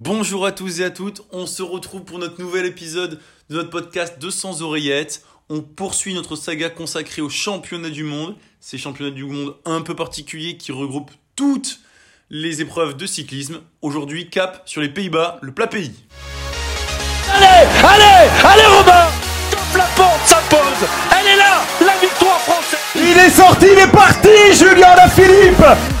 Bonjour 0.00 0.44
à 0.44 0.52
tous 0.52 0.80
et 0.80 0.84
à 0.84 0.90
toutes, 0.90 1.22
on 1.32 1.46
se 1.46 1.62
retrouve 1.62 2.02
pour 2.02 2.18
notre 2.18 2.38
nouvel 2.38 2.66
épisode 2.66 3.18
de 3.48 3.56
notre 3.56 3.70
podcast 3.70 4.18
200 4.20 4.60
oreillettes. 4.60 5.22
On 5.48 5.62
poursuit 5.62 6.12
notre 6.12 6.36
saga 6.36 6.68
consacrée 6.68 7.22
aux 7.22 7.30
championnats 7.30 7.88
du 7.88 8.04
monde, 8.04 8.34
ces 8.60 8.76
championnats 8.76 9.10
du 9.10 9.24
monde 9.24 9.56
un 9.64 9.80
peu 9.80 9.96
particuliers 9.96 10.58
qui 10.58 10.70
regroupent 10.70 11.12
toutes 11.34 11.80
les 12.28 12.60
épreuves 12.60 12.98
de 12.98 13.06
cyclisme. 13.06 13.60
Aujourd'hui, 13.80 14.28
cap 14.28 14.64
sur 14.66 14.82
les 14.82 14.90
Pays-Bas, 14.90 15.38
le 15.40 15.52
plat 15.52 15.66
pays. 15.66 15.94
Allez, 17.32 17.66
allez, 17.82 18.30
allez 18.44 18.66
Robin 18.66 19.06
Top 19.50 19.60
la 19.78 19.88
porte 19.96 20.26
s'impose 20.26 20.88
Elle 21.18 21.26
est 21.26 21.36
là, 21.38 21.62
la 21.80 21.96
victoire 22.06 22.38
française 22.40 22.80
Il 22.96 23.16
est 23.16 23.30
sorti, 23.30 23.68
il 23.72 23.78
est 23.78 23.90
parti, 23.90 24.28
Julien 24.52 25.08
Philippe 25.08 25.95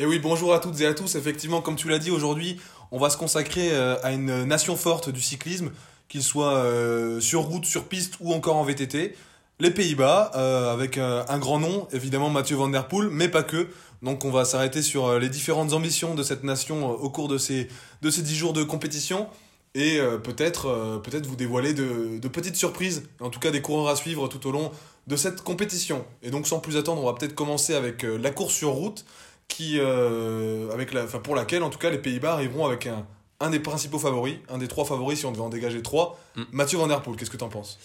Et 0.00 0.06
oui, 0.06 0.18
bonjour 0.18 0.54
à 0.54 0.60
toutes 0.60 0.80
et 0.80 0.86
à 0.86 0.94
tous. 0.94 1.14
Effectivement, 1.14 1.60
comme 1.60 1.76
tu 1.76 1.86
l'as 1.86 1.98
dit, 1.98 2.10
aujourd'hui, 2.10 2.58
on 2.90 2.98
va 2.98 3.10
se 3.10 3.18
consacrer 3.18 3.68
euh, 3.72 4.00
à 4.02 4.12
une 4.12 4.44
nation 4.44 4.74
forte 4.74 5.10
du 5.10 5.20
cyclisme, 5.20 5.72
qu'il 6.08 6.22
soit 6.22 6.54
euh, 6.54 7.20
sur 7.20 7.42
route, 7.42 7.66
sur 7.66 7.84
piste 7.84 8.14
ou 8.18 8.32
encore 8.32 8.56
en 8.56 8.64
VTT. 8.64 9.14
Les 9.58 9.70
Pays-Bas, 9.70 10.30
euh, 10.36 10.72
avec 10.72 10.96
un 10.96 11.38
grand 11.38 11.58
nom, 11.58 11.86
évidemment 11.92 12.30
Mathieu 12.30 12.56
Van 12.56 12.68
Der 12.68 12.88
Poel, 12.88 13.10
mais 13.10 13.28
pas 13.28 13.42
que. 13.42 13.68
Donc 14.00 14.24
on 14.24 14.30
va 14.30 14.46
s'arrêter 14.46 14.80
sur 14.80 15.18
les 15.18 15.28
différentes 15.28 15.74
ambitions 15.74 16.14
de 16.14 16.22
cette 16.22 16.44
nation 16.44 16.88
au 16.88 17.10
cours 17.10 17.28
de 17.28 17.36
ces, 17.36 17.68
de 18.00 18.08
ces 18.08 18.22
10 18.22 18.34
jours 18.34 18.52
de 18.54 18.62
compétition. 18.62 19.28
Et 19.74 20.00
peut-être 20.24 21.00
peut-être 21.04 21.26
vous 21.26 21.36
dévoiler 21.36 21.74
de, 21.74 22.18
de 22.18 22.28
petites 22.28 22.56
surprises, 22.56 23.02
en 23.20 23.28
tout 23.28 23.38
cas 23.38 23.50
des 23.50 23.60
coureurs 23.60 23.88
à 23.88 23.96
suivre 23.96 24.28
tout 24.28 24.44
au 24.48 24.50
long 24.50 24.72
de 25.06 25.16
cette 25.16 25.42
compétition. 25.42 26.06
Et 26.22 26.30
donc 26.30 26.46
sans 26.46 26.58
plus 26.58 26.78
attendre, 26.78 27.02
on 27.02 27.06
va 27.06 27.12
peut-être 27.12 27.34
commencer 27.34 27.74
avec 27.74 28.02
la 28.02 28.30
course 28.30 28.54
sur 28.54 28.70
route 28.70 29.04
qui, 29.50 29.78
euh, 29.78 30.72
avec 30.72 30.94
la, 30.94 31.04
pour 31.04 31.34
laquelle, 31.34 31.62
en 31.62 31.68
tout 31.68 31.78
cas, 31.78 31.90
les 31.90 31.98
Pays-Bas 31.98 32.32
arriveront 32.32 32.64
avec 32.64 32.86
un, 32.86 33.06
un 33.40 33.50
des 33.50 33.60
principaux 33.60 33.98
favoris, 33.98 34.36
un 34.48 34.56
des 34.56 34.68
trois 34.68 34.86
favoris 34.86 35.18
si 35.18 35.26
on 35.26 35.32
devait 35.32 35.42
en 35.42 35.50
dégager 35.50 35.82
trois, 35.82 36.18
mm. 36.36 36.42
Mathieu 36.52 36.78
Van 36.78 36.86
Der 36.86 37.02
Poel. 37.02 37.16
Qu'est-ce 37.16 37.30
que 37.30 37.36
tu 37.36 37.44
en 37.44 37.50
penses? 37.50 37.78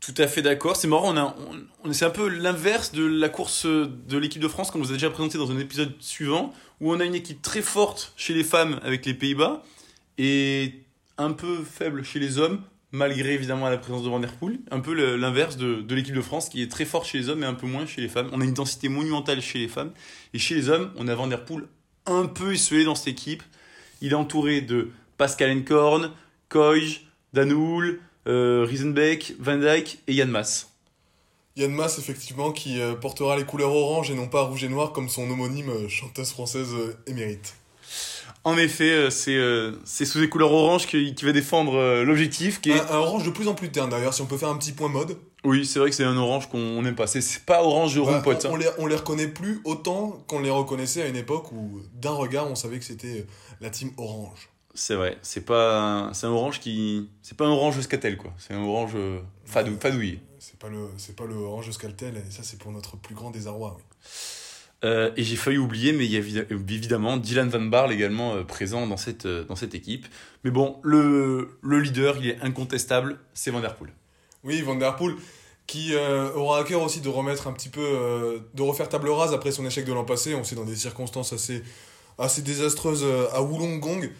Tout 0.00 0.14
à 0.16 0.26
fait 0.26 0.40
d'accord. 0.40 0.76
C'est 0.76 0.88
marrant, 0.88 1.12
on 1.12 1.16
a, 1.18 1.36
on, 1.84 1.92
c'est 1.92 2.06
un 2.06 2.10
peu 2.10 2.28
l'inverse 2.28 2.92
de 2.92 3.04
la 3.04 3.28
course 3.28 3.66
de 3.66 4.16
l'équipe 4.16 4.40
de 4.40 4.48
France 4.48 4.70
qu'on 4.70 4.78
vous 4.78 4.90
a 4.90 4.94
déjà 4.94 5.10
présenté 5.10 5.36
dans 5.36 5.50
un 5.50 5.58
épisode 5.58 5.92
suivant, 6.00 6.54
où 6.80 6.90
on 6.90 7.00
a 7.00 7.04
une 7.04 7.14
équipe 7.14 7.42
très 7.42 7.60
forte 7.60 8.14
chez 8.16 8.32
les 8.32 8.44
femmes 8.44 8.80
avec 8.82 9.04
les 9.04 9.12
Pays-Bas 9.12 9.62
et 10.16 10.84
un 11.18 11.32
peu 11.32 11.62
faible 11.62 12.02
chez 12.02 12.18
les 12.18 12.38
hommes 12.38 12.62
malgré 12.92 13.34
évidemment 13.34 13.68
la 13.68 13.78
présence 13.78 14.02
de 14.02 14.08
Van 14.08 14.20
Der 14.20 14.32
Poel. 14.32 14.58
Un 14.70 14.80
peu 14.80 14.94
l'inverse 15.16 15.56
de, 15.56 15.84
l'équipe 15.94 16.14
de 16.14 16.20
France 16.20 16.48
qui 16.48 16.62
est 16.62 16.70
très 16.70 16.84
forte 16.84 17.06
chez 17.06 17.18
les 17.18 17.28
hommes 17.28 17.42
et 17.42 17.46
un 17.46 17.54
peu 17.54 17.66
moins 17.66 17.86
chez 17.86 18.00
les 18.00 18.08
femmes. 18.08 18.28
On 18.32 18.40
a 18.40 18.44
une 18.44 18.54
densité 18.54 18.88
monumentale 18.88 19.40
chez 19.40 19.58
les 19.58 19.68
femmes. 19.68 19.92
Et 20.34 20.38
chez 20.38 20.54
les 20.54 20.68
hommes, 20.68 20.92
on 20.96 21.08
a 21.08 21.14
Van 21.14 21.26
Der 21.26 21.44
Poel 21.44 21.64
un 22.06 22.26
peu 22.26 22.52
esselé 22.52 22.84
dans 22.84 22.94
cette 22.94 23.08
équipe. 23.08 23.42
Il 24.00 24.12
est 24.12 24.16
entouré 24.16 24.60
de 24.60 24.90
Pascal 25.18 25.50
Enkorn, 25.50 26.12
Koij, 26.48 27.06
Danoul, 27.32 28.00
euh, 28.26 28.64
Riesenbeck, 28.68 29.34
Van 29.38 29.58
Dijk 29.58 29.98
et 30.06 30.14
Yann 30.14 30.30
Mas. 30.30 30.70
Yann 31.56 31.72
Mas, 31.72 31.98
effectivement, 31.98 32.52
qui 32.52 32.80
euh, 32.80 32.94
portera 32.94 33.36
les 33.36 33.44
couleurs 33.44 33.74
orange 33.74 34.10
et 34.10 34.14
non 34.14 34.28
pas 34.28 34.42
rouge 34.42 34.64
et 34.64 34.68
noir 34.68 34.92
comme 34.92 35.08
son 35.08 35.28
homonyme 35.30 35.70
euh, 35.70 35.88
chanteuse 35.88 36.30
française 36.30 36.74
émérite. 37.06 37.54
En 38.42 38.56
effet, 38.56 38.90
euh, 38.90 39.10
euh, 39.28 39.76
c'est 39.84 40.06
sous 40.06 40.18
les 40.18 40.28
couleurs 40.30 40.52
orange 40.52 40.86
qui, 40.86 41.14
qui 41.14 41.24
va 41.26 41.32
défendre 41.32 41.74
euh, 41.76 42.04
l'objectif. 42.04 42.60
Qui 42.60 42.70
est... 42.70 42.80
un, 42.80 42.96
orange 42.96 43.24
de 43.24 43.30
plus 43.30 43.48
en 43.48 43.54
plus 43.54 43.70
terne 43.70 43.90
d'ailleurs, 43.90 44.14
si 44.14 44.22
on 44.22 44.26
peut 44.26 44.38
faire 44.38 44.48
un 44.48 44.56
petit 44.56 44.72
point 44.72 44.88
mode. 44.88 45.18
Oui, 45.44 45.66
c'est 45.66 45.78
vrai 45.78 45.90
que 45.90 45.96
c'est 45.96 46.04
un 46.04 46.16
orange 46.16 46.48
qu'on 46.48 46.80
n'aime 46.80 46.94
pas. 46.94 47.06
C'est 47.06 47.44
pas 47.44 47.62
orange 47.62 47.94
de 47.94 48.00
bah, 48.00 48.22
on, 48.48 48.56
les, 48.56 48.68
on 48.78 48.86
les 48.86 48.96
reconnaît 48.96 49.28
plus 49.28 49.60
autant 49.64 50.22
qu'on 50.26 50.40
les 50.40 50.50
reconnaissait 50.50 51.02
à 51.02 51.06
une 51.06 51.16
époque 51.16 51.52
où 51.52 51.80
d'un 51.94 52.12
regard 52.12 52.50
on 52.50 52.54
savait 52.54 52.78
que 52.78 52.84
c'était 52.84 53.26
la 53.60 53.68
team 53.68 53.90
orange. 53.98 54.48
C'est 54.74 54.94
vrai, 54.94 55.18
c'est 55.22 55.44
pas 55.44 56.10
c'est 56.12 56.26
un 56.26 56.30
orange 56.30 56.60
qui 56.60 57.10
c'est 57.22 57.36
pas 57.36 57.44
un 57.44 57.50
orange 57.50 57.80
Scatel 57.80 58.16
quoi, 58.16 58.32
c'est 58.38 58.54
un 58.54 58.62
orange 58.62 58.92
fadou, 59.44 59.76
fadouillé. 59.80 60.20
C'est 60.38 60.58
pas 60.58 60.68
le 60.68 60.88
c'est 60.96 61.16
pas 61.16 61.26
le 61.26 61.34
orange 61.34 61.70
Scatel 61.70 62.16
et 62.16 62.30
ça 62.30 62.42
c'est 62.42 62.58
pour 62.58 62.70
notre 62.70 62.96
plus 62.96 63.14
grand 63.14 63.30
désarroi. 63.30 63.76
Oui. 63.76 63.82
Euh, 64.82 65.10
et 65.16 65.24
j'ai 65.24 65.36
failli 65.36 65.58
oublier, 65.58 65.92
mais 65.92 66.06
il 66.06 66.10
y 66.10 66.16
a 66.16 66.42
évidemment 66.50 67.18
Dylan 67.18 67.48
Van 67.48 67.60
Barle 67.60 67.92
également 67.92 68.34
euh, 68.34 68.44
présent 68.44 68.86
dans 68.86 68.96
cette, 68.96 69.26
euh, 69.26 69.44
dans 69.44 69.56
cette 69.56 69.74
équipe. 69.74 70.06
Mais 70.42 70.50
bon, 70.50 70.78
le, 70.82 71.58
le 71.60 71.80
leader, 71.80 72.16
il 72.18 72.28
est 72.28 72.40
incontestable, 72.40 73.18
c'est 73.34 73.50
Van 73.50 73.60
Der 73.60 73.74
Poel. 73.74 73.92
Oui, 74.42 74.62
Van 74.62 74.76
Der 74.76 74.96
Poel, 74.96 75.16
qui 75.66 75.94
aura 76.34 76.60
à 76.60 76.64
cœur 76.64 76.82
aussi 76.82 77.00
de 77.00 77.08
remettre 77.08 77.46
un 77.46 77.52
petit 77.52 77.68
peu, 77.68 78.40
de 78.54 78.62
refaire 78.62 78.88
table 78.88 79.10
rase 79.10 79.32
après 79.34 79.52
son 79.52 79.64
échec 79.66 79.84
de 79.84 79.92
l'an 79.92 80.04
passé. 80.04 80.34
On 80.34 80.42
sait 80.42 80.56
dans 80.56 80.64
des 80.64 80.74
circonstances 80.74 81.32
assez, 81.32 81.62
assez 82.18 82.42
désastreuses 82.42 83.06
à 83.32 83.40
Wollongong. 83.42 84.10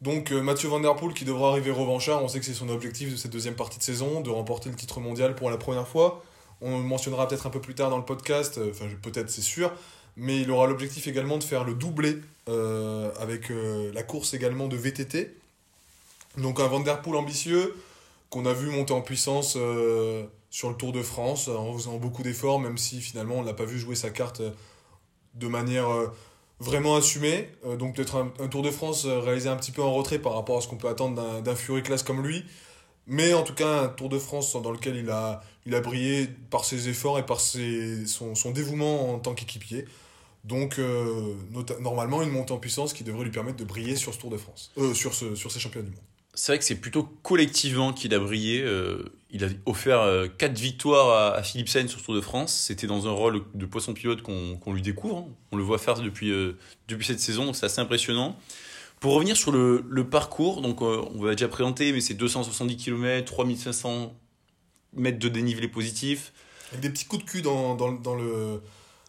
Donc 0.00 0.32
Mathieu 0.32 0.68
Van 0.68 0.80
Der 0.80 0.96
Poel 0.96 1.12
qui 1.12 1.24
devra 1.24 1.50
arriver 1.50 1.70
revanchard, 1.70 2.24
on 2.24 2.28
sait 2.28 2.40
que 2.40 2.44
c'est 2.46 2.54
son 2.54 2.70
objectif 2.70 3.12
de 3.12 3.16
cette 3.16 3.30
deuxième 3.30 3.54
partie 3.54 3.78
de 3.78 3.84
saison, 3.84 4.20
de 4.20 4.30
remporter 4.30 4.68
le 4.68 4.74
titre 4.74 4.98
mondial 4.98 5.34
pour 5.36 5.50
la 5.50 5.58
première 5.58 5.86
fois. 5.86 6.24
On 6.60 6.78
le 6.78 6.84
mentionnera 6.84 7.28
peut-être 7.28 7.46
un 7.46 7.50
peu 7.50 7.60
plus 7.60 7.74
tard 7.74 7.90
dans 7.90 7.98
le 7.98 8.04
podcast, 8.04 8.58
enfin 8.70 8.86
peut-être 9.02 9.30
c'est 9.30 9.42
sûr, 9.42 9.72
mais 10.16 10.40
il 10.40 10.50
aura 10.50 10.66
l'objectif 10.66 11.06
également 11.06 11.38
de 11.38 11.44
faire 11.44 11.64
le 11.64 11.74
doublé 11.74 12.18
euh, 12.48 13.10
avec 13.20 13.50
euh, 13.50 13.92
la 13.92 14.02
course 14.02 14.34
également 14.34 14.66
de 14.68 14.76
VTT. 14.76 15.36
Donc 16.38 16.60
un 16.60 16.66
Vanderpool 16.66 17.16
ambitieux 17.16 17.74
qu'on 18.30 18.46
a 18.46 18.52
vu 18.52 18.70
monter 18.70 18.92
en 18.92 19.02
puissance 19.02 19.54
euh, 19.56 20.24
sur 20.50 20.70
le 20.70 20.76
Tour 20.76 20.92
de 20.92 21.02
France 21.02 21.48
en 21.48 21.72
faisant 21.74 21.96
beaucoup 21.98 22.22
d'efforts, 22.22 22.60
même 22.60 22.78
si 22.78 23.00
finalement 23.00 23.36
on 23.36 23.42
ne 23.42 23.46
l'a 23.46 23.54
pas 23.54 23.64
vu 23.64 23.78
jouer 23.78 23.94
sa 23.94 24.10
carte 24.10 24.42
de 25.34 25.48
manière 25.48 25.86
vraiment 26.60 26.96
assumée. 26.96 27.50
donc 27.78 27.96
peut-être 27.96 28.16
un, 28.16 28.48
Tour 28.48 28.62
de 28.62 28.70
France 28.70 29.04
réalisé 29.04 29.48
un 29.48 29.56
petit 29.56 29.72
peu 29.72 29.82
en 29.82 29.92
retrait 29.92 30.18
par 30.18 30.34
rapport 30.34 30.56
à 30.56 30.60
ce 30.62 30.68
qu'on 30.68 30.76
peut 30.76 30.88
attendre 30.88 31.42
d'un 31.42 31.54
Fury 31.54 31.82
Class 31.82 32.02
comme 32.02 32.26
lui. 32.26 32.44
Mais 33.06 33.34
en 33.34 33.42
tout 33.42 33.54
cas, 33.54 33.82
un 33.82 33.88
Tour 33.88 34.08
de 34.08 34.18
France 34.18 34.60
dans 34.60 34.72
lequel 34.72 34.96
il 34.96 35.10
a, 35.10 35.42
il 35.64 35.74
a 35.74 35.80
brillé 35.80 36.28
par 36.50 36.64
ses 36.64 36.88
efforts 36.88 37.18
et 37.18 37.26
par 37.26 37.40
ses, 37.40 38.06
son, 38.06 38.34
son 38.34 38.50
dévouement 38.50 39.14
en 39.14 39.18
tant 39.18 39.34
qu'équipier. 39.34 39.84
Donc, 40.44 40.78
euh, 40.78 41.34
normalement, 41.80 42.22
une 42.22 42.30
montée 42.30 42.52
en 42.52 42.58
puissance 42.58 42.92
qui 42.92 43.02
devrait 43.02 43.24
lui 43.24 43.32
permettre 43.32 43.58
de 43.58 43.64
briller 43.64 43.96
sur 43.96 44.14
ce 44.14 44.18
Tour 44.18 44.30
de 44.30 44.36
France, 44.36 44.70
euh, 44.78 44.94
sur, 44.94 45.12
ce, 45.12 45.34
sur 45.34 45.50
ces 45.50 45.58
championnats 45.58 45.88
du 45.88 45.94
monde. 45.94 46.04
C'est 46.34 46.52
vrai 46.52 46.58
que 46.58 46.64
c'est 46.64 46.76
plutôt 46.76 47.02
collectivement 47.22 47.92
qu'il 47.92 48.14
a 48.14 48.18
brillé. 48.18 48.62
Euh, 48.62 49.12
il 49.30 49.42
a 49.44 49.48
offert 49.64 50.28
4 50.38 50.58
victoires 50.58 51.34
à, 51.34 51.42
Philippe 51.42 51.68
Philipsen 51.68 51.88
sur 51.88 51.98
ce 51.98 52.04
Tour 52.04 52.14
de 52.14 52.20
France. 52.20 52.52
C'était 52.54 52.86
dans 52.86 53.08
un 53.08 53.10
rôle 53.10 53.42
de 53.54 53.66
poisson 53.66 53.94
pilote 53.94 54.22
qu'on 54.22 54.72
lui 54.72 54.82
découvre. 54.82 55.26
On 55.50 55.56
le 55.56 55.62
voit 55.62 55.78
faire 55.78 55.94
depuis, 55.94 56.30
depuis 56.88 57.06
cette 57.06 57.20
saison, 57.20 57.52
c'est 57.52 57.66
assez 57.66 57.80
impressionnant. 57.80 58.38
Pour 59.00 59.14
revenir 59.14 59.36
sur 59.36 59.52
le, 59.52 59.84
le 59.88 60.08
parcours, 60.08 60.62
donc 60.62 60.80
on 60.82 61.22
va 61.22 61.32
déjà 61.32 61.48
présenter, 61.48 61.92
mais 61.92 62.00
c'est 62.00 62.14
270 62.14 62.76
km, 62.76 63.24
3500 63.24 64.14
mètres 64.94 65.18
de 65.18 65.28
dénivelé 65.28 65.68
positif. 65.68 66.32
Avec 66.70 66.80
des 66.80 66.90
petits 66.90 67.04
coups 67.04 67.24
de 67.24 67.30
cul 67.30 67.42
dans, 67.42 67.74
dans, 67.74 67.92
dans 67.92 68.14
le 68.14 68.60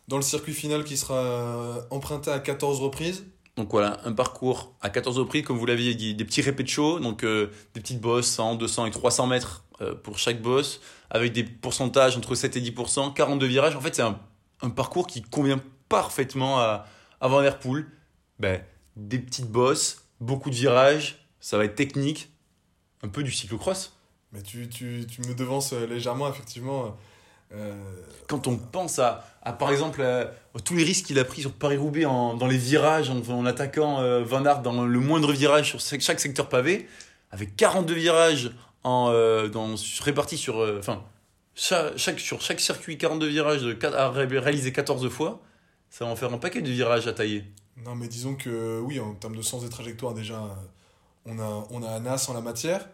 dans 0.07 0.17
le 0.17 0.23
circuit 0.23 0.53
final 0.53 0.83
qui 0.83 0.97
sera 0.97 1.15
euh, 1.15 1.81
emprunté 1.89 2.31
à 2.31 2.39
14 2.39 2.79
reprises. 2.79 3.25
Donc 3.55 3.71
voilà, 3.71 3.99
un 4.05 4.13
parcours 4.13 4.75
à 4.81 4.89
14 4.89 5.17
reprises, 5.17 5.43
comme 5.43 5.57
vous 5.57 5.65
l'aviez 5.65 5.95
dit, 5.95 6.13
des 6.13 6.25
petits 6.25 6.41
répétitions, 6.41 6.97
show, 6.97 6.99
donc 6.99 7.23
euh, 7.23 7.47
des 7.73 7.81
petites 7.81 7.99
bosses, 7.99 8.27
100, 8.27 8.55
200 8.55 8.85
et 8.85 8.91
300 8.91 9.27
mètres 9.27 9.65
euh, 9.81 9.95
pour 9.95 10.19
chaque 10.19 10.41
bosse, 10.41 10.79
avec 11.09 11.33
des 11.33 11.43
pourcentages 11.43 12.15
entre 12.17 12.35
7 12.35 12.55
et 12.55 12.61
10%, 12.61 13.13
42 13.13 13.45
virages. 13.47 13.75
En 13.75 13.81
fait, 13.81 13.95
c'est 13.95 14.03
un, 14.03 14.19
un, 14.61 14.69
parcours 14.69 15.07
qui 15.07 15.23
convient 15.23 15.59
parfaitement 15.89 16.59
à, 16.59 16.85
à 17.19 17.27
Van 17.27 17.41
Der 17.41 17.57
Poel. 17.57 17.87
Ben, 18.39 18.61
des 18.97 19.19
petites 19.19 19.49
bosses, 19.49 20.03
beaucoup 20.19 20.49
de 20.49 20.55
virages, 20.55 21.25
ça 21.39 21.57
va 21.57 21.65
être 21.65 21.75
technique, 21.75 22.31
un 23.03 23.07
peu 23.07 23.23
du 23.23 23.31
cyclocross. 23.31 23.93
Mais 24.33 24.41
tu, 24.41 24.67
tu, 24.67 25.05
tu 25.09 25.21
me 25.21 25.33
devances 25.33 25.71
légèrement, 25.71 26.29
effectivement. 26.29 26.97
Euh, 27.53 27.73
Quand 28.27 28.47
on 28.47 28.57
pense 28.57 28.99
à, 28.99 29.25
à 29.41 29.53
par 29.53 29.71
exemple, 29.71 30.01
euh, 30.01 30.25
tous 30.65 30.75
les 30.75 30.83
risques 30.83 31.05
qu'il 31.05 31.19
a 31.19 31.23
pris 31.23 31.41
sur 31.41 31.53
Paris-Roubaix 31.53 32.01
dans 32.01 32.47
les 32.47 32.57
virages, 32.57 33.09
en, 33.09 33.21
en 33.29 33.45
attaquant 33.45 34.01
euh, 34.01 34.23
Van 34.23 34.43
Aert 34.45 34.61
dans 34.61 34.83
le 34.83 34.99
moindre 34.99 35.31
virage 35.31 35.77
sur 35.77 36.01
chaque 36.01 36.19
secteur 36.19 36.49
pavé, 36.49 36.87
avec 37.31 37.55
42 37.55 37.93
virages 37.93 38.51
en, 38.83 39.11
dans, 39.49 39.75
répartis 40.01 40.37
sur, 40.37 40.57
enfin, 40.79 41.03
chaque, 41.55 42.19
sur 42.19 42.41
chaque 42.41 42.59
circuit, 42.59 42.97
42 42.97 43.27
virages 43.27 43.77
à 43.83 44.09
réaliser 44.09 44.71
14 44.71 45.07
fois, 45.09 45.41
ça 45.89 46.05
va 46.05 46.11
en 46.11 46.15
faire 46.15 46.33
un 46.33 46.37
paquet 46.37 46.61
de 46.61 46.69
virages 46.69 47.07
à 47.07 47.13
tailler. 47.13 47.43
Non, 47.85 47.95
mais 47.95 48.07
disons 48.07 48.35
que 48.35 48.79
oui, 48.79 48.99
en 48.99 49.13
termes 49.13 49.35
de 49.35 49.41
sens 49.41 49.63
et 49.63 49.69
trajectoire, 49.69 50.13
déjà, 50.13 50.57
on 51.25 51.39
a, 51.39 51.67
on 51.69 51.83
a 51.83 51.89
un 51.89 52.05
as 52.05 52.29
en 52.29 52.33
la 52.33 52.41
matière, 52.41 52.87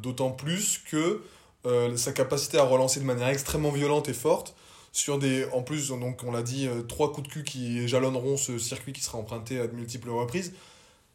d'autant 0.00 0.30
plus 0.30 0.78
que 0.78 1.22
euh, 1.64 1.96
sa 1.96 2.12
capacité 2.12 2.58
à 2.58 2.64
relancer 2.64 2.98
de 2.98 3.04
manière 3.04 3.28
extrêmement 3.28 3.70
violente 3.70 4.08
et 4.08 4.12
forte 4.12 4.56
sur 4.90 5.20
des 5.20 5.46
en 5.52 5.62
plus 5.62 5.90
donc 5.90 6.24
on 6.26 6.32
l'a 6.32 6.42
dit 6.42 6.66
euh, 6.66 6.82
trois 6.82 7.12
coups 7.12 7.28
de 7.28 7.32
cul 7.32 7.44
qui 7.44 7.86
jalonneront 7.86 8.36
ce 8.36 8.58
circuit 8.58 8.92
qui 8.92 9.00
sera 9.00 9.18
emprunté 9.18 9.60
à 9.60 9.68
de 9.68 9.72
multiples 9.72 10.10
reprises 10.10 10.54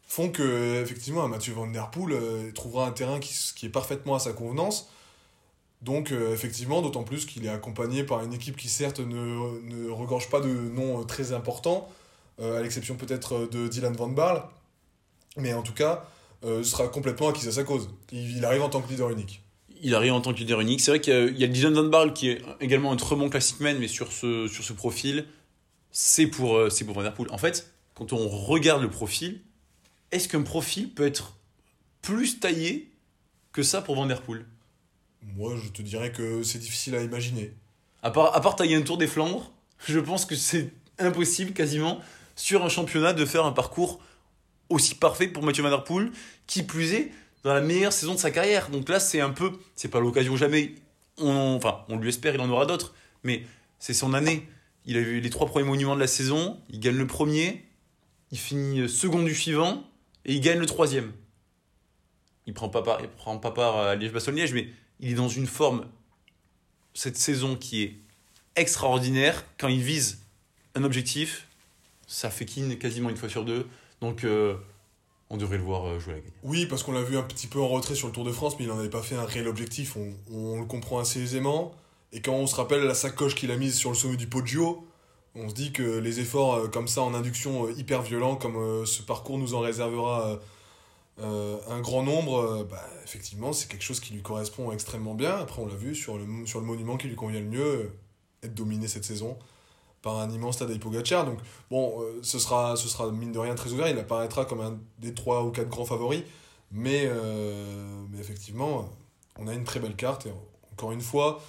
font 0.06 0.30
que 0.30 0.82
effectivement 0.82 1.28
Mathieu 1.28 1.52
Van 1.52 1.66
Der 1.66 1.90
Poel 1.90 2.14
euh, 2.14 2.50
trouvera 2.52 2.86
un 2.86 2.92
terrain 2.92 3.20
qui, 3.20 3.34
qui, 3.54 3.66
est 3.66 3.70
parfaitement 3.70 4.14
à 4.14 4.20
sa 4.20 4.32
convenance. 4.32 4.88
Donc 5.82 6.10
effectivement 6.10 6.82
d'autant 6.82 7.04
plus 7.04 7.24
qu'il 7.24 7.44
est 7.46 7.50
accompagné 7.50 8.02
par 8.02 8.24
une 8.24 8.32
équipe 8.32 8.56
qui 8.56 8.68
certes 8.68 8.98
ne, 8.98 9.60
ne 9.62 9.90
regorge 9.90 10.28
pas 10.28 10.40
de 10.40 10.48
noms 10.48 11.04
très 11.04 11.32
importants 11.32 11.88
euh, 11.88 12.07
à 12.40 12.62
l'exception 12.62 12.96
peut-être 12.96 13.48
de 13.50 13.68
Dylan 13.68 13.94
Van 13.94 14.08
Barle. 14.08 14.42
Mais 15.36 15.52
en 15.54 15.62
tout 15.62 15.72
cas, 15.72 16.04
euh, 16.44 16.62
sera 16.62 16.88
complètement 16.88 17.28
acquis 17.28 17.46
à 17.48 17.52
sa 17.52 17.64
cause. 17.64 17.90
Il, 18.12 18.36
il 18.36 18.44
arrive 18.44 18.62
en 18.62 18.68
tant 18.68 18.80
que 18.80 18.88
leader 18.88 19.10
unique. 19.10 19.42
Il 19.80 19.94
arrive 19.94 20.12
en 20.12 20.20
tant 20.20 20.32
que 20.32 20.38
leader 20.38 20.60
unique. 20.60 20.80
C'est 20.80 20.90
vrai 20.90 21.00
qu'il 21.00 21.36
y 21.36 21.44
a, 21.44 21.46
Dylan 21.46 21.74
Van 21.74 21.84
Barle 21.84 22.12
qui 22.12 22.28
est 22.30 22.42
également 22.60 22.92
un 22.92 22.96
très 22.96 23.16
bon 23.16 23.28
classic 23.28 23.60
man, 23.60 23.76
mais 23.78 23.88
sur 23.88 24.12
ce, 24.12 24.48
sur 24.48 24.64
ce 24.64 24.72
profil, 24.72 25.26
c'est 25.90 26.26
pour, 26.26 26.56
euh, 26.56 26.70
c'est 26.70 26.84
pour 26.84 26.94
Van 26.94 27.02
Der 27.02 27.14
Poel. 27.14 27.30
En 27.30 27.38
fait, 27.38 27.72
quand 27.94 28.12
on 28.12 28.28
regarde 28.28 28.82
le 28.82 28.90
profil, 28.90 29.40
est-ce 30.12 30.28
qu'un 30.28 30.42
profil 30.42 30.92
peut 30.92 31.06
être 31.06 31.36
plus 32.02 32.40
taillé 32.40 32.90
que 33.52 33.62
ça 33.62 33.82
pour 33.82 33.96
Van 33.96 34.06
Der 34.06 34.22
Poel? 34.22 34.44
Moi, 35.36 35.56
je 35.62 35.68
te 35.70 35.82
dirais 35.82 36.12
que 36.12 36.42
c'est 36.42 36.58
difficile 36.58 36.94
à 36.94 37.02
imaginer. 37.02 37.52
à 38.02 38.10
part, 38.10 38.34
à 38.36 38.40
part 38.40 38.54
tailler 38.54 38.76
un 38.76 38.82
tour 38.82 38.98
des 38.98 39.08
Flandres, 39.08 39.52
je 39.86 39.98
pense 39.98 40.24
que 40.24 40.36
c'est 40.36 40.70
impossible 40.98 41.52
quasiment 41.52 42.00
sur 42.38 42.64
un 42.64 42.68
championnat 42.68 43.12
de 43.12 43.26
faire 43.26 43.44
un 43.44 43.52
parcours 43.52 44.00
aussi 44.68 44.94
parfait 44.94 45.26
pour 45.26 45.42
Mathieu 45.42 45.62
Van 45.62 45.70
Der 45.70 45.82
Poel, 45.82 46.12
qui 46.46 46.62
plus 46.62 46.92
est 46.92 47.10
dans 47.42 47.52
la 47.52 47.60
meilleure 47.60 47.92
saison 47.92 48.14
de 48.14 48.18
sa 48.18 48.30
carrière. 48.30 48.70
Donc 48.70 48.88
là, 48.88 49.00
c'est 49.00 49.20
un 49.20 49.30
peu, 49.30 49.52
c'est 49.74 49.88
pas 49.88 49.98
l'occasion 49.98 50.36
jamais. 50.36 50.76
On, 51.18 51.56
enfin, 51.56 51.84
on 51.88 51.96
lui 51.96 52.08
espère, 52.08 52.34
il 52.34 52.40
en 52.40 52.48
aura 52.48 52.64
d'autres, 52.64 52.94
mais 53.24 53.44
c'est 53.80 53.92
son 53.92 54.14
année. 54.14 54.48
Il 54.86 54.96
a 54.96 55.00
eu 55.00 55.20
les 55.20 55.30
trois 55.30 55.46
premiers 55.48 55.66
monuments 55.66 55.96
de 55.96 56.00
la 56.00 56.06
saison, 56.06 56.60
il 56.70 56.78
gagne 56.78 56.96
le 56.96 57.06
premier, 57.06 57.64
il 58.30 58.38
finit 58.38 58.88
second 58.88 59.22
du 59.22 59.34
suivant 59.34 59.84
et 60.24 60.34
il 60.34 60.40
gagne 60.40 60.58
le 60.58 60.66
troisième. 60.66 61.12
Il 62.46 62.54
prend 62.54 62.68
pas 62.68 62.82
part, 62.82 63.00
il 63.00 63.08
prend 63.08 63.36
pas 63.38 63.50
part 63.50 63.78
à 63.78 63.96
Liège-Bastogne-Liège, 63.96 64.54
mais 64.54 64.68
il 65.00 65.10
est 65.10 65.14
dans 65.14 65.28
une 65.28 65.46
forme 65.46 65.86
cette 66.94 67.16
saison 67.16 67.56
qui 67.56 67.82
est 67.82 67.96
extraordinaire. 68.54 69.44
Quand 69.58 69.68
il 69.68 69.82
vise 69.82 70.20
un 70.76 70.84
objectif, 70.84 71.47
ça 72.08 72.30
fait 72.30 72.46
kin 72.46 72.74
quasiment 72.76 73.10
une 73.10 73.16
fois 73.16 73.28
sur 73.28 73.44
deux. 73.44 73.68
Donc, 74.00 74.24
euh, 74.24 74.56
on 75.30 75.36
devrait 75.36 75.58
le 75.58 75.62
voir 75.62 75.86
euh, 75.86 76.00
jouer 76.00 76.14
la 76.14 76.20
gagne. 76.20 76.32
Oui, 76.42 76.66
parce 76.66 76.82
qu'on 76.82 76.92
l'a 76.92 77.02
vu 77.02 77.16
un 77.16 77.22
petit 77.22 77.46
peu 77.46 77.60
en 77.60 77.68
retrait 77.68 77.94
sur 77.94 78.08
le 78.08 78.12
Tour 78.12 78.24
de 78.24 78.32
France, 78.32 78.56
mais 78.58 78.64
il 78.64 78.68
n'en 78.68 78.78
avait 78.78 78.88
pas 78.88 79.02
fait 79.02 79.14
un 79.14 79.26
réel 79.26 79.46
objectif. 79.46 79.96
On, 79.96 80.14
on 80.32 80.58
le 80.58 80.66
comprend 80.66 80.98
assez 80.98 81.20
aisément. 81.20 81.72
Et 82.12 82.22
quand 82.22 82.32
on 82.32 82.46
se 82.46 82.56
rappelle 82.56 82.82
la 82.82 82.94
sacoche 82.94 83.34
qu'il 83.34 83.50
a 83.50 83.56
mise 83.56 83.76
sur 83.76 83.90
le 83.90 83.96
sommet 83.96 84.16
du 84.16 84.26
Poggio, 84.26 84.86
on 85.34 85.50
se 85.50 85.54
dit 85.54 85.70
que 85.70 85.98
les 85.98 86.20
efforts 86.20 86.54
euh, 86.54 86.68
comme 86.68 86.88
ça 86.88 87.02
en 87.02 87.12
induction 87.14 87.68
hyper 87.68 88.00
violents, 88.02 88.36
comme 88.36 88.84
ce 88.86 89.02
parcours 89.02 89.38
nous 89.38 89.54
en 89.54 89.60
réservera 89.60 90.40
un 91.20 91.80
grand 91.80 92.04
nombre, 92.04 92.64
bah, 92.70 92.82
effectivement, 93.02 93.52
c'est 93.52 93.68
quelque 93.68 93.82
chose 93.82 93.98
qui 93.98 94.14
lui 94.14 94.22
correspond 94.22 94.70
extrêmement 94.70 95.14
bien. 95.14 95.36
Après, 95.36 95.60
on 95.60 95.66
l'a 95.66 95.74
vu 95.74 95.94
sur 95.94 96.16
le, 96.16 96.46
sur 96.46 96.60
le 96.60 96.64
monument 96.64 96.96
qui 96.96 97.08
lui 97.08 97.16
convient 97.16 97.40
le 97.40 97.46
mieux, 97.46 97.92
être 98.42 98.54
dominé 98.54 98.86
cette 98.88 99.04
saison 99.04 99.36
par 100.02 100.18
un 100.18 100.30
immense 100.30 100.58
Tadej 100.58 100.78
Pogacar. 100.78 101.24
Donc, 101.24 101.38
bon, 101.70 102.00
euh, 102.00 102.18
ce, 102.22 102.38
sera, 102.38 102.76
ce 102.76 102.88
sera 102.88 103.10
mine 103.10 103.32
de 103.32 103.38
rien 103.38 103.54
très 103.54 103.72
ouvert. 103.72 103.88
Il 103.88 103.98
apparaîtra 103.98 104.44
comme 104.44 104.60
un 104.60 104.78
des 104.98 105.14
trois 105.14 105.44
ou 105.44 105.50
quatre 105.50 105.68
grands 105.68 105.84
favoris. 105.84 106.22
Mais, 106.70 107.04
euh, 107.06 108.04
mais 108.10 108.18
effectivement, 108.18 108.88
on 109.38 109.48
a 109.48 109.54
une 109.54 109.64
très 109.64 109.80
belle 109.80 109.96
carte. 109.96 110.26
Et 110.26 110.32
encore 110.72 110.92
une 110.92 111.00
fois, 111.00 111.40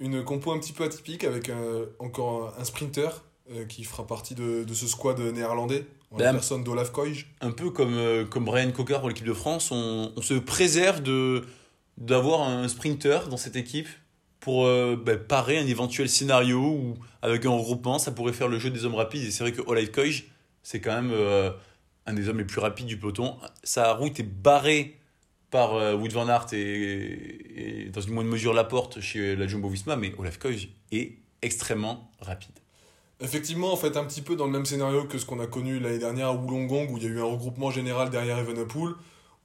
une 0.00 0.24
compo 0.24 0.52
un 0.52 0.58
petit 0.58 0.72
peu 0.72 0.84
atypique 0.84 1.24
avec 1.24 1.48
euh, 1.48 1.86
encore 1.98 2.52
un 2.58 2.64
sprinter 2.64 3.08
euh, 3.52 3.64
qui 3.66 3.84
fera 3.84 4.06
partie 4.06 4.34
de, 4.34 4.64
de 4.64 4.74
ce 4.74 4.86
squad 4.86 5.20
néerlandais, 5.20 5.86
en 6.10 6.18
la 6.18 6.24
Dame. 6.24 6.36
personne 6.36 6.64
d'Olaf 6.64 6.90
Koij. 6.90 7.26
Un 7.40 7.52
peu 7.52 7.70
comme, 7.70 8.26
comme 8.30 8.44
Brian 8.44 8.72
Cocker 8.72 8.98
pour 8.98 9.08
l'équipe 9.08 9.26
de 9.26 9.32
France, 9.32 9.70
on, 9.70 10.12
on 10.16 10.22
se 10.22 10.34
préserve 10.34 11.02
de 11.02 11.44
d'avoir 11.96 12.40
un 12.48 12.66
sprinter 12.66 13.28
dans 13.28 13.36
cette 13.36 13.54
équipe 13.54 13.86
pour 14.44 14.66
euh, 14.66 14.94
bah, 14.94 15.16
parer 15.16 15.56
un 15.56 15.66
éventuel 15.66 16.06
scénario 16.06 16.60
où, 16.60 16.98
avec 17.22 17.46
un 17.46 17.50
regroupement, 17.50 17.98
ça 17.98 18.12
pourrait 18.12 18.34
faire 18.34 18.48
le 18.48 18.58
jeu 18.58 18.68
des 18.68 18.84
hommes 18.84 18.94
rapides. 18.94 19.24
Et 19.24 19.30
c'est 19.30 19.42
vrai 19.42 19.52
que 19.52 19.62
Olaf 19.66 19.90
Koij, 19.90 20.26
c'est 20.62 20.82
quand 20.82 20.92
même 20.92 21.12
euh, 21.12 21.50
un 22.04 22.12
des 22.12 22.28
hommes 22.28 22.36
les 22.36 22.44
plus 22.44 22.60
rapides 22.60 22.84
du 22.84 22.98
peloton. 22.98 23.38
Sa 23.62 23.94
route 23.94 24.20
est 24.20 24.22
barrée 24.22 24.98
par 25.50 25.72
euh, 25.72 25.94
Wout 25.94 26.10
van 26.10 26.28
Aert 26.28 26.48
et, 26.52 27.88
dans 27.90 28.02
une 28.02 28.12
moindre 28.12 28.28
mesure 28.28 28.52
Laporte 28.52 29.00
chez 29.00 29.34
la 29.34 29.46
Jumbo-Visma, 29.46 29.96
mais 29.96 30.12
Olaf 30.18 30.38
Koij 30.38 30.68
est 30.92 31.16
extrêmement 31.40 32.10
rapide. 32.20 32.58
Effectivement, 33.20 33.72
en 33.72 33.76
fait, 33.76 33.96
un 33.96 34.04
petit 34.04 34.20
peu 34.20 34.36
dans 34.36 34.44
le 34.44 34.52
même 34.52 34.66
scénario 34.66 35.04
que 35.04 35.16
ce 35.16 35.24
qu'on 35.24 35.40
a 35.40 35.46
connu 35.46 35.80
l'année 35.80 35.98
dernière 35.98 36.28
à 36.28 36.32
Wollongong, 36.34 36.90
où 36.90 36.98
il 36.98 37.04
y 37.04 37.06
a 37.06 37.08
eu 37.08 37.20
un 37.20 37.24
regroupement 37.24 37.70
général 37.70 38.10
derrière 38.10 38.38
Evenepoel, 38.38 38.92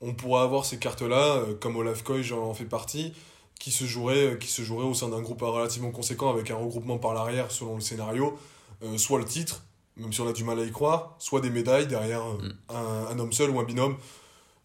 on 0.02 0.14
pourra 0.14 0.44
avoir 0.44 0.66
ces 0.66 0.78
cartes-là, 0.78 1.38
euh, 1.38 1.54
comme 1.54 1.78
Olaf 1.78 2.04
Koij 2.04 2.34
en 2.34 2.54
fait 2.54 2.66
partie, 2.66 3.14
qui 3.60 3.72
se 3.72 3.84
joueraient, 3.86 4.38
qui 4.40 4.48
se 4.48 4.62
joueraient 4.64 4.86
au 4.88 4.94
sein 4.94 5.10
d'un 5.10 5.22
groupe 5.22 5.42
relativement 5.42 5.92
conséquent 5.92 6.30
avec 6.32 6.50
un 6.50 6.56
regroupement 6.56 6.98
par 6.98 7.14
l'arrière 7.14 7.52
selon 7.52 7.76
le 7.76 7.82
scénario, 7.82 8.38
euh, 8.84 8.98
soit 8.98 9.20
le 9.20 9.26
titre, 9.26 9.64
même 9.98 10.14
si 10.14 10.22
on 10.22 10.28
a 10.28 10.34
du 10.34 10.44
mal 10.46 10.58
à 10.60 10.64
y 10.64 10.72
croire, 10.72 11.16
soit 11.20 11.42
des 11.42 11.50
médailles 11.50 11.86
derrière 11.88 12.24
euh, 12.26 12.38
Mm. 12.42 12.54
un, 12.70 13.08
un 13.12 13.20
homme 13.20 13.34
seul 13.34 13.50
ou 13.52 13.60
un 13.60 13.66
binôme. 13.66 13.98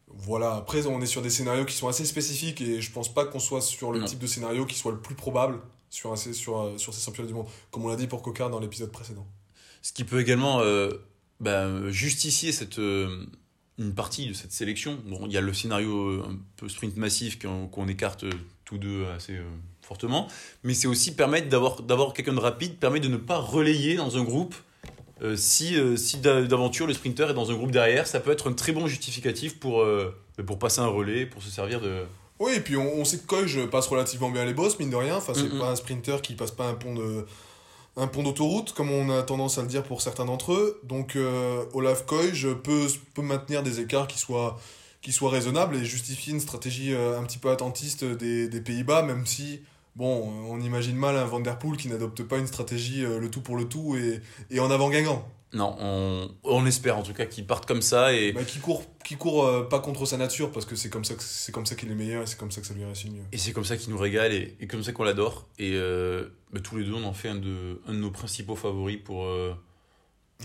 Voilà, 0.09 0.55
après 0.55 0.87
on 0.87 1.01
est 1.01 1.07
sur 1.07 1.23
des 1.23 1.31
scénarios 1.31 1.65
qui 1.65 1.75
sont 1.75 1.89
assez 1.89 2.05
spécifiques 2.05 2.61
et 2.61 2.81
je 2.81 2.93
pense 2.93 3.13
pas 3.13 3.25
qu'on 3.25 3.41
soit 3.41 3.61
sur 3.61 3.91
le 3.91 3.99
Non. 4.01 4.07
type 4.07 4.21
de 4.21 4.27
scénario 4.29 4.65
qui 4.65 4.77
soit 4.77 4.93
le 4.93 4.99
plus 5.01 5.15
probable 5.17 5.59
sur, 5.91 6.13
un- 6.13 6.17
sur, 6.17 6.61
euh, 6.61 6.79
sur 6.79 6.95
ces 6.95 7.05
championnats 7.05 7.27
du 7.29 7.35
monde, 7.35 7.47
comme 7.73 7.85
on 7.85 7.89
l'a 7.89 7.97
dit 7.97 8.07
pour 8.07 8.23
Cocard 8.23 8.51
dans 8.51 8.61
l'épisode 8.61 8.93
précédent. 8.93 9.27
Ce 9.83 9.93
qui 9.93 10.05
peut 10.05 10.21
également 10.21 10.61
euh, 10.61 10.91
bah, 11.41 11.91
justifier 11.91 12.53
cette, 12.53 12.79
euh, 12.79 13.27
une 13.79 13.93
partie 13.95 14.27
de 14.29 14.35
cette 14.35 14.53
sélection. 14.53 14.99
Bon, 15.07 15.27
il 15.27 15.33
y 15.33 15.37
a 15.37 15.41
le 15.41 15.53
scénario 15.53 15.97
euh, 16.11 16.27
un 16.31 16.37
peu 16.57 16.69
sprint 16.69 16.97
massif 16.97 17.39
qu'on 17.41 17.67
qu'on 17.67 17.89
écarte 17.89 18.23
euh, 18.25 18.31
tous 18.65 18.79
deux 18.79 19.05
assez 19.17 19.35
euh, 19.35 19.43
fortement, 19.83 20.29
mais 20.63 20.75
c'est 20.75 20.87
aussi 20.89 21.15
permettre 21.15 21.49
d'avoir 21.49 21.83
d'avoir 21.83 22.13
quelqu'un 22.15 22.33
de 22.35 22.41
rapide, 22.41 22.77
permet 22.79 23.01
de 23.01 23.09
ne 23.09 23.17
pas 23.19 23.39
relayer 23.39 23.97
dans 23.97 24.17
un 24.17 24.25
groupe. 24.25 24.55
Euh, 25.23 25.37
si 25.37 25.77
euh, 25.77 25.97
si 25.97 26.17
d'a- 26.19 26.43
d'aventure 26.43 26.87
le 26.87 26.93
sprinter 26.95 27.31
est 27.31 27.35
dans 27.35 27.51
un 27.51 27.55
groupe 27.55 27.71
derrière, 27.71 28.07
ça 28.07 28.19
peut 28.21 28.33
être 28.33 28.51
un 28.51 28.53
très 28.53 28.73
bon 28.73 28.87
justificatif 28.89 29.61
pour, 29.61 29.81
euh, 29.83 30.15
pour 30.47 30.59
passer 30.59 30.81
un 30.81 30.89
relais, 30.89 31.25
pour 31.25 31.41
se 31.43 31.51
servir 31.51 31.81
de... 31.81 32.03
Oui, 32.41 32.53
et 32.57 32.61
puis 32.61 32.77
on, 32.77 32.95
on 32.99 33.05
sait 33.05 33.19
que 33.19 33.27
Koij 33.27 33.69
passe 33.71 33.87
relativement 33.87 34.29
bien 34.31 34.45
les 34.45 34.55
bosses, 34.55 34.77
mine 34.81 34.91
de 34.91 34.97
rien. 34.97 35.17
Enfin, 35.17 35.33
c'est 35.35 35.45
Mhm. 35.53 35.59
pas 35.61 35.71
un 35.71 35.77
sprinter 35.77 36.21
qui 36.21 36.35
passe 36.35 36.51
pas 36.51 36.67
un 36.67 36.75
pont 36.75 36.95
de 36.95 37.27
un 37.97 38.09
pont 38.09 38.25
d'autoroute, 38.25 38.73
comme 38.73 38.91
on 38.91 39.09
a 39.17 39.23
tendance 39.23 39.57
à 39.57 39.63
le 39.63 39.69
dire 39.69 39.85
pour 39.85 40.03
certains 40.03 40.25
d'entre 40.25 40.53
eux. 40.53 40.81
Donc 40.83 41.17
Olaf 41.75 42.05
Koij 42.07 42.49
peut, 42.65 42.89
peut 43.15 43.23
maintenir 43.23 43.63
des 43.63 43.79
écarts 43.79 44.09
qui 44.09 44.19
soient, 44.19 44.59
qui 45.05 45.13
soient 45.13 45.31
raisonnables 45.31 45.77
et 45.77 45.85
justifier 45.85 46.33
une 46.33 46.41
stratégie 46.41 46.95
euh, 46.95 47.21
un 47.21 47.25
petit 47.25 47.39
peu 47.39 47.51
attentiste 47.51 48.05
des, 48.05 48.49
des 48.49 48.61
Pays-Bas, 48.63 49.03
même 49.03 49.27
si, 49.27 49.61
bon, 49.97 50.33
on 50.49 50.59
imagine 50.61 50.97
mal 50.97 51.15
un 51.17 51.27
Van 51.27 51.41
Der 51.41 51.59
Poel 51.59 51.77
qui 51.77 51.89
n'adopte 51.89 52.23
pas 52.23 52.39
une 52.39 52.47
stratégie 52.47 53.05
euh, 53.05 53.19
le 53.21 53.31
tout 53.31 53.43
pour 53.43 53.57
le 53.57 53.69
tout 53.69 53.97
et, 53.97 54.23
et 54.51 54.61
en 54.61 54.71
avant 54.71 54.89
gagnant. 54.89 55.29
Non, 55.53 55.77
on, 55.79 56.31
on 56.43 56.65
espère 56.67 56.97
en 56.97 57.03
tout 57.03 57.13
cas 57.13 57.27
qu'ils 57.27 57.47
partent 57.47 57.67
comme 57.67 57.83
ça 57.83 58.15
et... 58.15 58.33
Bah, 58.33 58.45
qui 58.45 58.59
court, 58.61 58.83
qui 59.05 59.17
court 59.17 59.45
euh, 59.45 59.69
pas 59.69 59.79
contre 59.79 60.07
sa 60.07 60.17
nature, 60.17 60.51
parce 60.51 60.65
que 60.65 60.75
c'est 60.75 60.89
comme 60.89 61.05
ça 61.05 61.15
c'est 61.19 61.53
comme 61.53 61.67
ça 61.67 61.75
qu'il 61.77 61.91
est 61.93 61.95
meilleur 61.95 62.23
et 62.23 62.27
c'est 62.27 62.39
comme 62.39 62.51
ça 62.51 62.63
que 62.63 62.67
ça 62.67 62.73
lui 62.73 62.85
réussit 62.85 63.13
mieux. 63.13 63.23
Et 63.31 63.37
c'est 63.39 63.53
comme 63.53 63.65
ça 63.65 63.77
qu'il 63.77 63.91
nous 63.91 63.99
régale 63.99 64.33
et, 64.33 64.57
et 64.59 64.67
comme 64.67 64.83
ça 64.83 64.93
qu'on 64.93 65.05
l'adore. 65.05 65.47
Et 65.59 65.73
euh, 65.75 66.31
bah, 66.51 66.61
tous 66.61 66.79
les 66.79 66.85
deux, 66.85 66.95
on 66.95 67.05
en 67.05 67.13
fait 67.13 67.29
un 67.29 67.37
de, 67.37 67.79
un 67.87 67.93
de 67.93 67.99
nos 67.99 68.11
principaux 68.11 68.57
favoris 68.57 68.99
pour, 69.05 69.27
euh, 69.27 69.55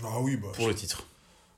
Ah 0.04 0.20
oui, 0.20 0.36
bah, 0.36 0.48
pour 0.54 0.68
le 0.68 0.74
titre. 0.74 1.06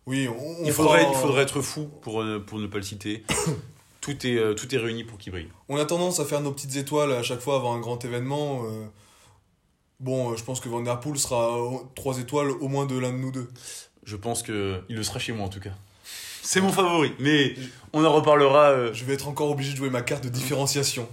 Oui, 0.06 0.28
on, 0.28 0.64
Il 0.64 0.72
faudrait, 0.72 1.00
fera- 1.00 1.10
il 1.12 1.16
faudrait 1.16 1.42
être 1.42 1.60
fou 1.62 1.88
pour, 2.02 2.20
euh, 2.22 2.38
pour 2.44 2.58
ne 2.58 2.66
pas 2.66 2.78
le 2.78 2.82
citer. 2.82 3.24
tout, 4.00 4.26
est, 4.26 4.36
euh, 4.36 4.54
tout 4.54 4.74
est 4.74 4.78
réuni 4.78 5.04
pour 5.04 5.18
qu'il 5.18 5.32
brille. 5.32 5.48
On 5.68 5.76
a 5.76 5.84
tendance 5.84 6.18
à 6.20 6.24
faire 6.24 6.40
nos 6.40 6.52
petites 6.52 6.76
étoiles 6.76 7.12
à 7.12 7.22
chaque 7.22 7.40
fois 7.40 7.56
avant 7.56 7.74
un 7.74 7.80
grand 7.80 8.04
événement. 8.04 8.62
euh. 8.64 8.86
Bon, 10.00 10.34
je 10.36 10.42
pense 10.42 10.58
que 10.60 10.68
Van 10.68 10.80
Der 10.80 10.98
Poel 10.98 11.16
sera 11.18 11.56
trois 11.94 12.18
étoiles 12.18 12.50
au 12.50 12.66
moins 12.68 12.86
de 12.86 12.98
l'un 12.98 13.12
de 13.12 13.18
nous 13.18 13.30
deux. 13.30 13.48
Je 14.04 14.16
pense 14.16 14.42
qu'il 14.42 14.54
le 14.88 15.02
sera 15.04 15.20
chez 15.20 15.32
moi 15.32 15.46
en 15.46 15.48
tout 15.48 15.60
cas. 15.60 15.70
C'est 16.42 16.60
mon 16.60 16.72
favori, 16.72 17.12
mais 17.20 17.54
on 17.92 18.04
en 18.04 18.12
reparlera, 18.12 18.70
euh, 18.70 18.92
Je 18.92 19.04
vais 19.04 19.14
être 19.14 19.28
encore 19.28 19.48
obligé 19.50 19.70
de 19.72 19.76
jouer 19.76 19.90
ma 19.90 20.02
carte 20.02 20.24
de 20.24 20.28
différenciation. 20.28 21.08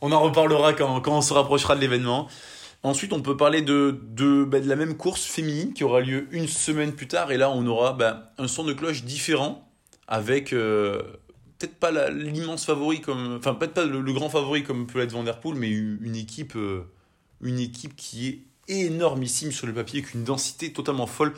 on 0.00 0.12
en 0.12 0.20
reparlera 0.20 0.72
quand, 0.72 1.00
quand 1.00 1.18
on 1.18 1.20
se 1.22 1.32
rapprochera 1.34 1.74
de 1.74 1.80
l'événement. 1.80 2.28
Ensuite, 2.82 3.12
on 3.12 3.22
peut 3.22 3.36
parler 3.36 3.60
de, 3.60 4.00
de, 4.02 4.44
bah, 4.44 4.60
de 4.60 4.68
la 4.68 4.76
même 4.76 4.96
course 4.96 5.24
féminine 5.24 5.72
qui 5.72 5.82
aura 5.82 6.00
lieu 6.00 6.28
une 6.30 6.46
semaine 6.46 6.92
plus 6.92 7.08
tard. 7.08 7.32
Et 7.32 7.36
là, 7.36 7.50
on 7.50 7.66
aura 7.66 7.92
bah, 7.92 8.32
un 8.38 8.46
son 8.46 8.64
de 8.64 8.72
cloche 8.72 9.02
différent 9.02 9.68
avec 10.06 10.52
euh, 10.52 11.02
peut-être 11.58 11.74
pas 11.74 12.10
l'immense 12.10 12.64
favori 12.64 13.00
comme, 13.00 13.36
enfin 13.36 13.54
peut-être 13.54 13.74
pas 13.74 13.84
le, 13.84 14.12
grand 14.12 14.30
favori 14.30 14.62
comme 14.62 14.86
peut 14.86 15.00
l'être 15.00 15.12
Van 15.12 15.24
Der 15.24 15.40
Poel, 15.40 15.56
mais 15.56 15.70
une 15.70 15.98
une 16.02 16.16
équipe, 16.16 16.56
euh, 16.56 16.84
une 17.42 17.58
équipe 17.58 17.96
qui 17.96 18.28
est 18.28 18.42
énormissime 18.68 19.50
sur 19.52 19.66
le 19.66 19.74
papier, 19.74 20.00
avec 20.00 20.14
une 20.14 20.24
densité 20.24 20.72
totalement 20.72 21.06
folle. 21.06 21.34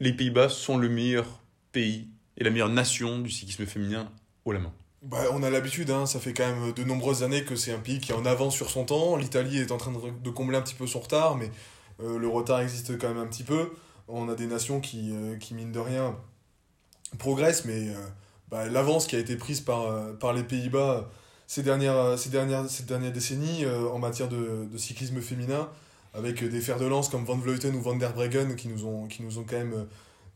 Les 0.00 0.12
Pays-Bas 0.12 0.48
sont 0.48 0.78
le 0.78 0.88
meilleur 0.88 1.26
pays 1.70 2.08
et 2.38 2.44
la 2.44 2.50
meilleure 2.50 2.68
nation 2.68 3.18
du 3.18 3.30
cyclisme 3.30 3.66
féminin 3.66 4.10
haut 4.44 4.52
la 4.52 4.60
main. 4.60 4.72
Bah, 5.02 5.24
on 5.32 5.42
a 5.42 5.50
l'habitude, 5.50 5.90
hein, 5.90 6.06
ça 6.06 6.20
fait 6.20 6.32
quand 6.32 6.46
même 6.46 6.72
de 6.72 6.84
nombreuses 6.84 7.24
années 7.24 7.42
que 7.44 7.56
c'est 7.56 7.72
un 7.72 7.80
pays 7.80 7.98
qui 7.98 8.12
est 8.12 8.14
en 8.14 8.24
avance 8.24 8.54
sur 8.54 8.70
son 8.70 8.84
temps. 8.84 9.16
L'Italie 9.16 9.58
est 9.58 9.72
en 9.72 9.76
train 9.76 9.90
de, 9.90 10.30
combler 10.30 10.56
un 10.56 10.62
petit 10.62 10.76
peu 10.76 10.86
son 10.86 11.00
retard, 11.00 11.36
mais 11.36 11.50
euh, 12.00 12.18
le 12.20 12.28
retard 12.28 12.60
existe 12.60 12.96
quand 12.98 13.08
même 13.08 13.18
un 13.18 13.26
petit 13.26 13.42
peu. 13.42 13.72
On 14.06 14.28
a 14.28 14.36
des 14.36 14.46
nations 14.46 14.80
qui, 14.80 15.10
euh, 15.12 15.36
qui 15.38 15.54
mine 15.54 15.72
de 15.72 15.80
rien, 15.80 16.16
progressent, 17.18 17.64
mais 17.64 17.88
euh, 17.88 17.94
bah, 18.48 18.68
l'avance 18.68 19.08
qui 19.08 19.16
a 19.16 19.18
été 19.18 19.34
prise 19.34 19.60
par, 19.60 20.16
par 20.18 20.32
les 20.32 20.44
Pays-Bas 20.44 21.10
ces 21.48 21.64
dernières, 21.64 22.16
ces 22.16 22.30
dernières, 22.30 22.70
ces 22.70 22.84
décennies 22.84 23.66
en 23.66 23.98
matière 23.98 24.28
de, 24.28 24.68
cyclisme 24.76 25.20
féminin, 25.20 25.68
avec 26.14 26.44
des 26.44 26.60
fers 26.60 26.78
de 26.78 26.86
lance 26.86 27.08
comme 27.08 27.24
Van 27.24 27.36
Vleuten 27.36 27.74
ou 27.74 27.82
Van 27.82 27.96
der 27.96 28.14
Breggen 28.14 28.54
qui 28.54 28.68
nous 28.68 28.86
ont, 28.86 29.08
qui 29.08 29.22
nous 29.22 29.38
ont 29.38 29.44
quand 29.44 29.58
même 29.58 29.86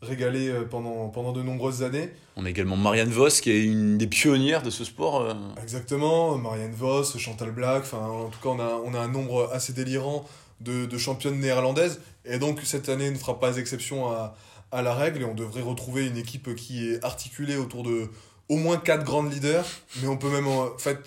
régalé 0.02 0.48
euh, 0.48 0.64
pendant, 0.64 1.08
pendant 1.08 1.32
de 1.32 1.42
nombreuses 1.42 1.82
années. 1.82 2.10
On 2.36 2.44
a 2.44 2.50
également 2.50 2.76
Marianne 2.76 3.10
Voss, 3.10 3.40
qui 3.40 3.50
est 3.50 3.64
une 3.64 3.96
des 3.98 4.06
pionnières 4.06 4.62
de 4.62 4.70
ce 4.70 4.84
sport. 4.84 5.22
euh. 5.22 5.34
Exactement, 5.62 6.36
Marianne 6.36 6.74
Vos, 6.74 7.04
Chantal 7.18 7.50
Black, 7.50 7.82
enfin 7.82 8.06
en 8.06 8.28
tout 8.28 8.38
cas 8.42 8.50
on 8.50 8.60
a, 8.60 8.80
on 8.84 8.94
a 8.94 9.00
un 9.00 9.08
nombre 9.08 9.50
assez 9.52 9.72
délirant 9.72 10.26
de, 10.60 10.86
de 10.86 10.98
championnes 10.98 11.40
néerlandaises 11.40 12.00
et 12.24 12.38
donc 12.38 12.60
cette 12.64 12.88
année 12.88 13.10
ne 13.10 13.16
fera 13.16 13.38
pas 13.40 13.56
exception 13.56 14.10
à, 14.10 14.34
à 14.72 14.82
la 14.82 14.94
règle 14.94 15.22
et 15.22 15.24
on 15.24 15.34
devrait 15.34 15.62
retrouver 15.62 16.06
une 16.06 16.16
équipe 16.16 16.54
qui 16.54 16.88
est 16.90 17.04
articulée 17.04 17.56
autour 17.56 17.82
de 17.82 18.08
au 18.48 18.56
moins 18.56 18.76
quatre 18.76 19.04
grandes 19.04 19.32
leaders, 19.32 19.64
mais 20.00 20.08
on 20.08 20.16
peut 20.16 20.30
même 20.30 20.46
en, 20.46 20.76
fait 20.78 20.98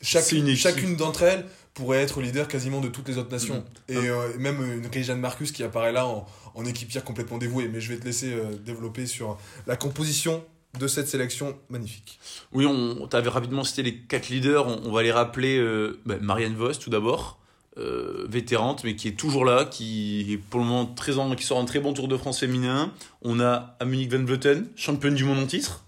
chaque, 0.00 0.24
chacune 0.56 0.96
d'entre 0.96 1.24
elles 1.24 1.44
pourrait 1.76 1.98
être 2.02 2.20
leader 2.20 2.48
quasiment 2.48 2.80
de 2.80 2.88
toutes 2.88 3.06
les 3.08 3.18
autres 3.18 3.30
nations 3.30 3.62
Mhm. 3.88 3.96
et 3.96 4.08
euh, 4.08 4.36
même 4.38 4.60
une 4.64 4.86
Réjeanne 4.92 5.20
Marcus 5.20 5.52
qui 5.52 5.62
apparaît 5.62 5.92
là 5.92 6.06
en, 6.06 6.26
en 6.54 6.64
équipière 6.64 7.04
complètement 7.04 7.38
dévouée 7.38 7.68
mais 7.72 7.80
je 7.80 7.92
vais 7.92 7.98
te 8.00 8.04
laisser 8.04 8.32
euh, 8.32 8.50
développer 8.64 9.06
sur 9.06 9.38
la 9.68 9.76
composition 9.76 10.42
de 10.80 10.88
cette 10.88 11.08
sélection 11.08 11.56
magnifique. 11.70 12.18
Oui, 12.52 12.66
on 12.66 13.06
t'avait 13.06 13.30
rapidement 13.30 13.64
cité 13.64 13.82
les 13.82 13.96
quatre 13.96 14.28
leaders. 14.28 14.66
On, 14.66 14.82
on 14.88 14.92
va 14.92 15.02
les 15.02 15.12
rappeler. 15.12 15.56
euh, 15.58 15.98
bah, 16.04 16.16
Marianne 16.20 16.54
Voss, 16.54 16.78
tout 16.78 16.90
d'abord, 16.90 17.38
euh, 17.78 18.26
vétérante, 18.28 18.84
mais 18.84 18.94
qui 18.94 19.08
est 19.08 19.12
toujours 19.18 19.46
là, 19.46 19.64
qui 19.64 20.32
est 20.34 20.36
pour 20.36 20.60
le 20.60 20.66
moment 20.66 20.84
très 20.84 21.16
en, 21.18 21.34
qui 21.34 21.44
sort 21.46 21.58
un 21.58 21.64
très 21.64 21.80
bon 21.80 21.94
Tour 21.94 22.08
de 22.08 22.16
France 22.18 22.40
féminin. 22.40 22.92
On 23.22 23.40
a 23.40 23.74
Amunique 23.80 24.12
Van 24.12 24.22
Vleuten, 24.22 24.66
championne 24.76 25.14
du 25.14 25.24
monde 25.24 25.38
en 25.38 25.46
titre, 25.46 25.84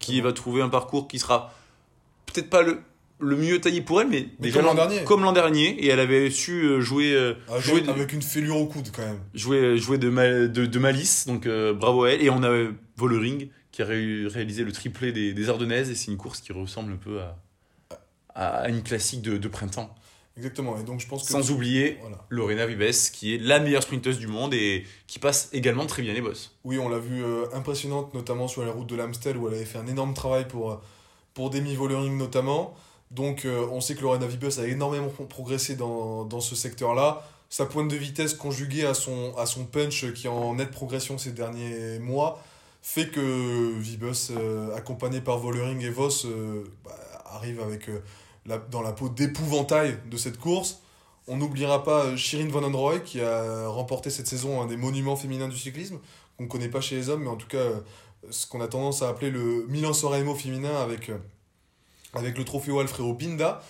qui 0.00 0.20
va 0.20 0.32
trouver 0.32 0.60
un 0.62 0.68
parcours 0.68 1.06
qui 1.06 1.20
sera 1.20 1.54
peut-être 2.26 2.50
pas 2.50 2.62
le, 2.62 2.80
le 3.22 3.36
mieux 3.36 3.60
taillé 3.60 3.80
pour 3.80 4.00
elle, 4.00 4.08
mais, 4.08 4.26
Mais 4.38 4.48
déjà 4.48 4.58
comme 4.58 4.66
l'an 4.66 4.74
dernier. 4.74 5.04
comme 5.04 5.22
l'an 5.22 5.32
dernier, 5.32 5.68
et 5.82 5.88
elle 5.88 6.00
avait 6.00 6.28
su 6.30 6.64
euh, 6.64 6.80
jouer, 6.80 7.14
euh, 7.14 7.34
Avec, 7.48 7.62
jouer, 7.64 7.80
de- 7.80 7.90
avec 7.90 8.12
une 8.12 8.22
fêlure 8.22 8.56
au 8.56 8.66
coude 8.66 8.90
quand 8.94 9.02
même. 9.06 9.20
jouer, 9.34 9.78
jouer 9.78 9.98
de, 9.98 10.08
ma- 10.10 10.28
de, 10.48 10.66
de 10.66 10.78
malice, 10.78 11.26
donc 11.26 11.46
euh, 11.46 11.72
bravo 11.72 12.04
à 12.04 12.10
elle. 12.12 12.22
Et 12.22 12.30
on 12.30 12.42
a 12.42 12.48
euh, 12.50 12.72
Vollering 12.96 13.48
qui 13.70 13.80
a 13.82 13.86
ré- 13.86 14.26
réalisé 14.26 14.64
le 14.64 14.72
triplé 14.72 15.12
des, 15.12 15.32
des 15.32 15.48
Ardennaises, 15.48 15.90
et 15.90 15.94
c'est 15.94 16.10
une 16.10 16.16
course 16.18 16.40
qui 16.40 16.52
ressemble 16.52 16.92
un 16.92 16.96
peu 16.96 17.20
à, 17.20 17.36
à 18.34 18.68
une 18.68 18.82
classique 18.82 19.22
de, 19.22 19.36
de 19.38 19.48
printemps. 19.48 19.94
Exactement. 20.36 20.78
Et 20.80 20.82
donc 20.82 20.98
je 21.00 21.06
pense 21.06 21.24
que. 21.24 21.30
Sans 21.32 21.50
oublier 21.50 21.98
Voilà. 22.00 22.24
Lorena 22.30 22.66
Vibes, 22.66 22.90
qui 23.12 23.34
est 23.34 23.38
la 23.38 23.60
meilleure 23.60 23.82
sprinteuse 23.82 24.18
du 24.18 24.26
monde 24.28 24.54
et 24.54 24.84
qui 25.06 25.18
passe 25.18 25.50
également 25.52 25.84
très 25.84 26.00
bien 26.02 26.14
les 26.14 26.22
bosses. 26.22 26.56
Oui, 26.64 26.78
on 26.78 26.88
l'a 26.88 26.98
vu 26.98 27.22
euh, 27.22 27.44
impressionnante, 27.52 28.14
notamment 28.14 28.48
sur 28.48 28.64
la 28.64 28.72
route 28.72 28.88
de 28.88 28.96
l'Amstel 28.96 29.36
où 29.36 29.48
elle 29.48 29.54
avait 29.54 29.64
fait 29.66 29.76
un 29.78 29.86
énorme 29.86 30.14
travail 30.14 30.48
pour, 30.48 30.72
euh, 30.72 30.76
pour 31.34 31.50
Demi 31.50 31.74
Vollering 31.74 32.16
notamment. 32.16 32.74
Donc 33.12 33.44
euh, 33.44 33.66
on 33.70 33.80
sait 33.80 33.94
que 33.94 34.02
Lorena 34.02 34.26
Vibus 34.26 34.58
a 34.58 34.66
énormément 34.66 35.08
pro- 35.08 35.24
progressé 35.26 35.76
dans, 35.76 36.24
dans 36.24 36.40
ce 36.40 36.54
secteur-là. 36.54 37.22
Sa 37.50 37.66
pointe 37.66 37.88
de 37.88 37.96
vitesse 37.96 38.32
conjuguée 38.34 38.86
à 38.86 38.94
son, 38.94 39.34
à 39.36 39.44
son 39.46 39.64
punch 39.66 40.10
qui 40.14 40.26
est 40.26 40.30
en 40.30 40.54
nette 40.54 40.70
progression 40.70 41.18
ces 41.18 41.32
derniers 41.32 41.98
mois 41.98 42.42
fait 42.80 43.08
que 43.10 43.78
Vibus, 43.78 44.30
euh, 44.30 44.74
accompagné 44.74 45.20
par 45.20 45.38
Vollering 45.38 45.80
et 45.82 45.90
Voss, 45.90 46.24
euh, 46.24 46.64
bah, 46.84 46.90
arrive 47.26 47.60
avec, 47.60 47.88
la- 48.46 48.58
dans 48.58 48.82
la 48.82 48.92
peau 48.92 49.08
d'épouvantail 49.08 49.98
de 50.10 50.16
cette 50.16 50.38
course. 50.38 50.80
On 51.28 51.36
n'oubliera 51.36 51.84
pas 51.84 52.16
Shirin 52.16 52.48
Van 52.48 52.64
Androoy 52.64 53.00
qui 53.04 53.20
a 53.20 53.68
remporté 53.68 54.10
cette 54.10 54.26
saison 54.26 54.60
un 54.62 54.66
des 54.66 54.76
monuments 54.76 55.14
féminins 55.16 55.48
du 55.48 55.56
cyclisme 55.56 55.98
qu'on 56.36 56.44
ne 56.44 56.48
connaît 56.48 56.68
pas 56.70 56.80
chez 56.80 56.96
les 56.96 57.08
hommes, 57.10 57.22
mais 57.22 57.30
en 57.30 57.36
tout 57.36 57.46
cas 57.46 57.64
ce 58.30 58.46
qu'on 58.46 58.60
a 58.60 58.66
tendance 58.68 59.02
à 59.02 59.08
appeler 59.10 59.30
le 59.30 59.66
Milan 59.68 59.92
Sanremo 59.92 60.34
féminin 60.34 60.74
avec, 60.82 61.10
avec 62.14 62.38
le 62.38 62.44
trophée 62.44 62.78
Alfredo 62.78 63.14
Binda. 63.14 63.62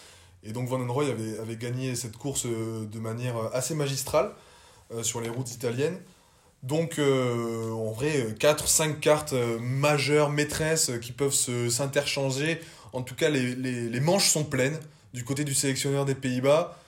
Et 0.44 0.52
donc 0.52 0.68
Van 0.68 0.80
Androoy 0.80 1.11
avait, 1.11 1.38
avait 1.38 1.56
gagné 1.56 1.94
cette 1.94 2.16
course 2.16 2.46
euh, 2.46 2.84
de 2.87 2.99
manière 2.99 3.37
euh, 3.37 3.50
assez 3.52 3.75
magistrale 3.75 4.32
euh, 4.92 5.02
sur 5.02 5.20
les 5.20 5.28
routes 5.28 5.52
italiennes. 5.52 5.99
Donc 6.62 6.99
euh, 6.99 7.70
en 7.72 7.92
vrai, 7.92 8.34
4-5 8.38 8.99
cartes 9.00 9.34
majeures, 9.61 10.30
maîtresses, 10.30 10.92
qui 11.00 11.12
peuvent 11.12 11.34
s'interchanger. 11.34 12.61
En 12.92 13.02
tout 13.02 13.14
cas, 13.14 13.30
les, 13.30 13.54
les, 13.54 13.88
les 13.88 14.00
manches 14.00 14.28
sont 14.28 14.44
pleines 14.44 14.78
du 15.12 15.25
côté 15.25 15.44
du 15.44 15.54
sélectionneur 15.54 16.04
des 16.04 16.14
Pays-Bas. 16.14 16.78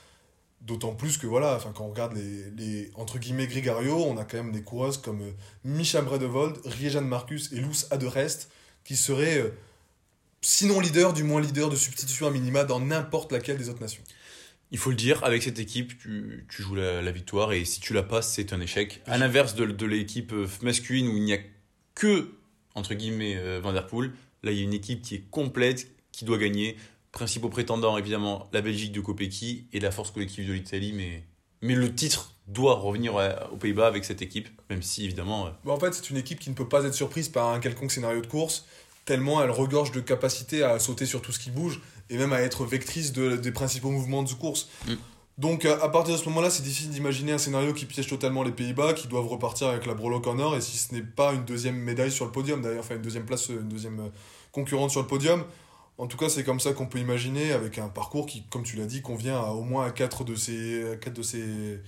D'autant 0.61 0.95
plus 0.95 1.19
que 1.19 1.27
voilà, 1.27 1.57
enfin, 1.57 1.73
quand 1.75 1.85
on 1.85 1.91
regarde 1.91 2.15
les, 2.15 2.51
les 2.57 2.91
entre 2.95 3.19
guillemets 3.19 3.47
Gregario, 3.47 3.97
on 3.97 4.17
a 4.17 4.25
quand 4.25 4.39
même 4.39 4.53
des 4.53 4.63
coureuses 4.63 4.97
comme 4.97 5.21
Micha 5.65 6.01
Bredevold, 6.01 6.57
Riejanne 6.65 7.07
Marcus 7.07 7.53
et 7.53 7.57
Luce 7.57 7.87
Aderest 7.91 8.49
qui 8.85 8.97
seraient 8.97 9.53
sinon 10.45 10.81
leader, 10.81 11.13
du 11.13 11.23
moins 11.23 11.41
leader 11.41 11.71
de 11.71 11.77
substitution 11.77 12.27
à 12.27 12.31
minima 12.31 12.65
dans 12.65 12.81
n'importe 12.81 13.33
laquelle 13.33 13.57
des 13.57 13.69
autres 13.69 13.81
nations. 13.81 14.03
Il 14.71 14.79
faut 14.79 14.91
le 14.91 14.97
dire, 14.97 15.23
avec 15.25 15.43
cette 15.43 15.59
équipe, 15.59 15.99
tu, 15.99 16.47
tu 16.49 16.63
joues 16.63 16.75
la, 16.75 17.01
la 17.01 17.13
victoire 17.13 17.53
et 17.53 17.65
si 17.65 17.81
tu 17.81 17.93
la 17.93 18.03
passes, 18.03 18.33
c'est 18.33 18.53
un 18.53 18.61
échec. 18.61 19.03
À 19.07 19.19
l'inverse 19.19 19.55
de, 19.55 19.67
de 19.67 19.87
l'équipe 19.87 20.33
euh, 20.33 20.49
masculine 20.63 21.09
où 21.09 21.17
il 21.17 21.25
n'y 21.25 21.33
a 21.33 21.39
que, 21.95 22.33
entre 22.75 22.95
guillemets, 22.95 23.37
euh, 23.37 23.61
Van 23.63 23.73
Der 23.73 23.87
Poel, 23.87 24.13
là 24.43 24.51
il 24.51 24.59
y 24.59 24.61
a 24.61 24.65
une 24.65 24.73
équipe 24.75 25.01
qui 25.03 25.15
est 25.17 25.25
complète, 25.31 25.89
qui 26.13 26.25
doit 26.25 26.39
gagner. 26.39 26.77
Principaux 27.13 27.49
prétendants, 27.49 27.97
évidemment, 27.97 28.49
la 28.53 28.61
Belgique 28.61 28.91
de 28.93 29.01
Kopecky 29.01 29.67
et 29.73 29.79
la 29.79 29.93
force 29.93 30.11
collective 30.11 30.49
de 30.49 30.53
l'Italie, 30.53 30.93
mais, 30.93 31.23
mais 31.63 31.77
le 31.77 31.95
titre 31.95 32.35
doit 32.49 32.75
revenir 32.75 33.15
aux 33.53 33.57
Pays-Bas 33.57 33.87
avec 33.87 34.05
cette 34.05 34.21
équipe, 34.21 34.49
même 34.69 34.83
si 34.83 35.05
évidemment. 35.05 35.47
euh, 35.47 35.51
Bon, 35.65 35.73
en 35.73 35.79
fait, 35.79 35.95
c'est 35.95 36.11
une 36.11 36.17
équipe 36.17 36.41
qui 36.41 36.51
ne 36.51 36.55
peut 36.55 36.69
pas 36.69 36.85
être 36.85 36.95
surprise 36.95 37.29
par 37.29 37.51
un 37.51 37.61
quelconque 37.61 37.93
scénario 37.93 38.21
de 38.21 38.27
course, 38.27 38.67
tellement 39.05 39.43
elle 39.43 39.51
regorge 39.51 39.93
de 39.93 40.01
capacité 40.01 40.63
à 40.63 40.79
sauter 40.79 41.07
sur 41.07 41.21
tout 41.23 41.33
ce 41.33 41.39
qui 41.39 41.51
bouge 41.51 41.81
et 42.11 42.17
même 42.17 42.33
à 42.33 42.41
être 42.41 42.65
vectrice 42.65 43.13
de- 43.13 43.37
des 43.37 43.53
principaux 43.53 43.91
mouvements 43.91 44.23
de 44.23 44.33
course. 44.33 44.69
Mm. 44.87 44.93
Donc, 45.37 45.65
à 45.65 45.83
à 45.83 45.89
partir 45.89 46.15
de 46.15 46.19
ce 46.21 46.25
moment-là, 46.27 46.49
c'est 46.49 46.63
difficile 46.63 46.91
d'imaginer 46.91 47.33
un 47.33 47.39
scénario 47.39 47.73
qui 47.73 47.87
piège 47.87 48.07
totalement 48.07 48.43
les 48.45 48.53
Pays-Bas, 48.53 48.95
qui 48.95 49.09
doivent 49.09 49.27
repartir 49.27 49.67
avec 49.69 49.85
la 49.85 49.95
breloque 49.95 50.27
en 50.29 50.39
or, 50.39 50.55
et 50.57 50.61
si 50.61 50.77
ce 50.79 50.95
n'est 50.95 51.03
pas 51.03 51.33
une 51.33 51.45
deuxième 51.45 51.77
médaille 51.77 52.13
sur 52.13 52.25
le 52.25 52.31
podium, 52.31 52.63
d'ailleurs, 52.63 52.81
enfin 52.85 52.95
une 52.95 53.03
deuxième 53.03 53.25
place, 53.27 53.49
une 53.49 53.69
deuxième 53.69 53.99
euh, 54.01 54.09
concurrente 54.53 54.91
sur 54.93 55.01
le 55.01 55.09
podium. 55.09 55.45
En 55.99 56.07
tout 56.07 56.17
cas, 56.17 56.29
c'est 56.29 56.45
comme 56.45 56.61
ça 56.61 56.73
qu'on 56.73 56.87
peut 56.87 56.99
imaginer, 57.01 57.53
avec 57.53 57.79
un 57.79 57.89
parcours 57.89 58.27
qui, 58.27 58.45
comme 58.51 58.63
tu 58.63 58.77
l'as 58.77 58.87
dit, 58.87 59.03
convient 59.03 59.37
à 59.41 59.51
au 59.51 59.63
moins 59.63 59.85
à 59.87 59.91
quatre 59.91 60.23
de 60.25 60.37
ces, 60.37 60.93
à 60.93 60.97
quatre 60.97 61.15
de 61.15 61.23
ces 61.23 61.81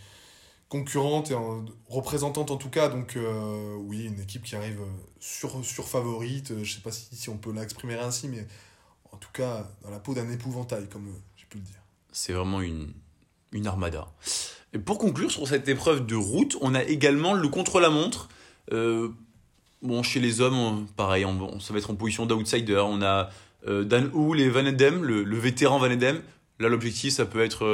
concurrente 0.69 1.31
et 1.31 1.35
en- 1.35 1.65
représentante 1.89 2.51
en 2.51 2.57
tout 2.57 2.71
cas. 2.71 2.89
Donc 2.89 3.17
euh, 3.17 3.75
oui, 3.77 4.05
une 4.07 4.21
équipe 4.21 4.43
qui 4.43 4.57
arrive 4.57 4.81
euh, 4.81 4.87
sur, 5.21 5.65
sur 5.65 5.89
favorite. 5.89 6.51
euh, 6.51 6.65
Je 6.65 6.75
sais 6.75 6.81
pas 6.81 6.91
si, 6.93 7.29
on 7.31 7.37
peut 7.39 7.53
l'exprimer 7.53 7.95
ainsi, 7.95 8.29
mais 8.29 8.47
en 9.13 9.17
tout 9.17 9.31
cas 9.33 9.69
dans 9.83 9.91
la 9.91 9.99
peau 10.01 10.15
d'un 10.15 10.31
épouvantail, 10.31 10.89
comme 10.89 11.07
j'ai 11.37 11.47
pu 11.47 11.59
le 11.59 11.65
dire. 11.65 11.81
C'est 12.13 12.33
vraiment 12.33 12.61
une, 12.61 12.93
une 13.53 13.67
armada. 13.67 14.09
Et 14.73 14.79
pour 14.79 14.99
conclure 14.99 15.31
sur 15.31 15.47
cette 15.47 15.69
épreuve 15.69 16.05
de 16.07 16.17
route, 16.17 16.57
on 16.61 16.75
a 16.75 16.83
également 16.83 17.33
le 17.35 17.49
contre-la-montre. 17.49 18.29
Bon, 19.83 20.03
chez 20.03 20.21
les 20.21 20.41
hommes, 20.41 20.87
pareil, 20.97 21.25
on, 21.25 21.41
on- 21.41 21.61
ça 21.61 21.73
va 21.73 21.79
être 21.79 21.91
en 21.91 21.95
position 21.95 22.27
d'outsider. 22.27 22.77
On 22.85 23.03
a 23.03 23.31
Dan 23.67 24.11
Hull 24.15 24.41
et 24.41 24.49
Van 24.49 24.65
Edem, 24.65 25.03
le, 25.05 25.23
le 25.23 25.39
vétéran 25.39 25.79
Van 25.79 25.91
Edem. 25.91 26.23
Là, 26.59 26.69
l'objectif, 26.69 27.13
ça 27.13 27.27
peut 27.27 27.43
être. 27.45 27.65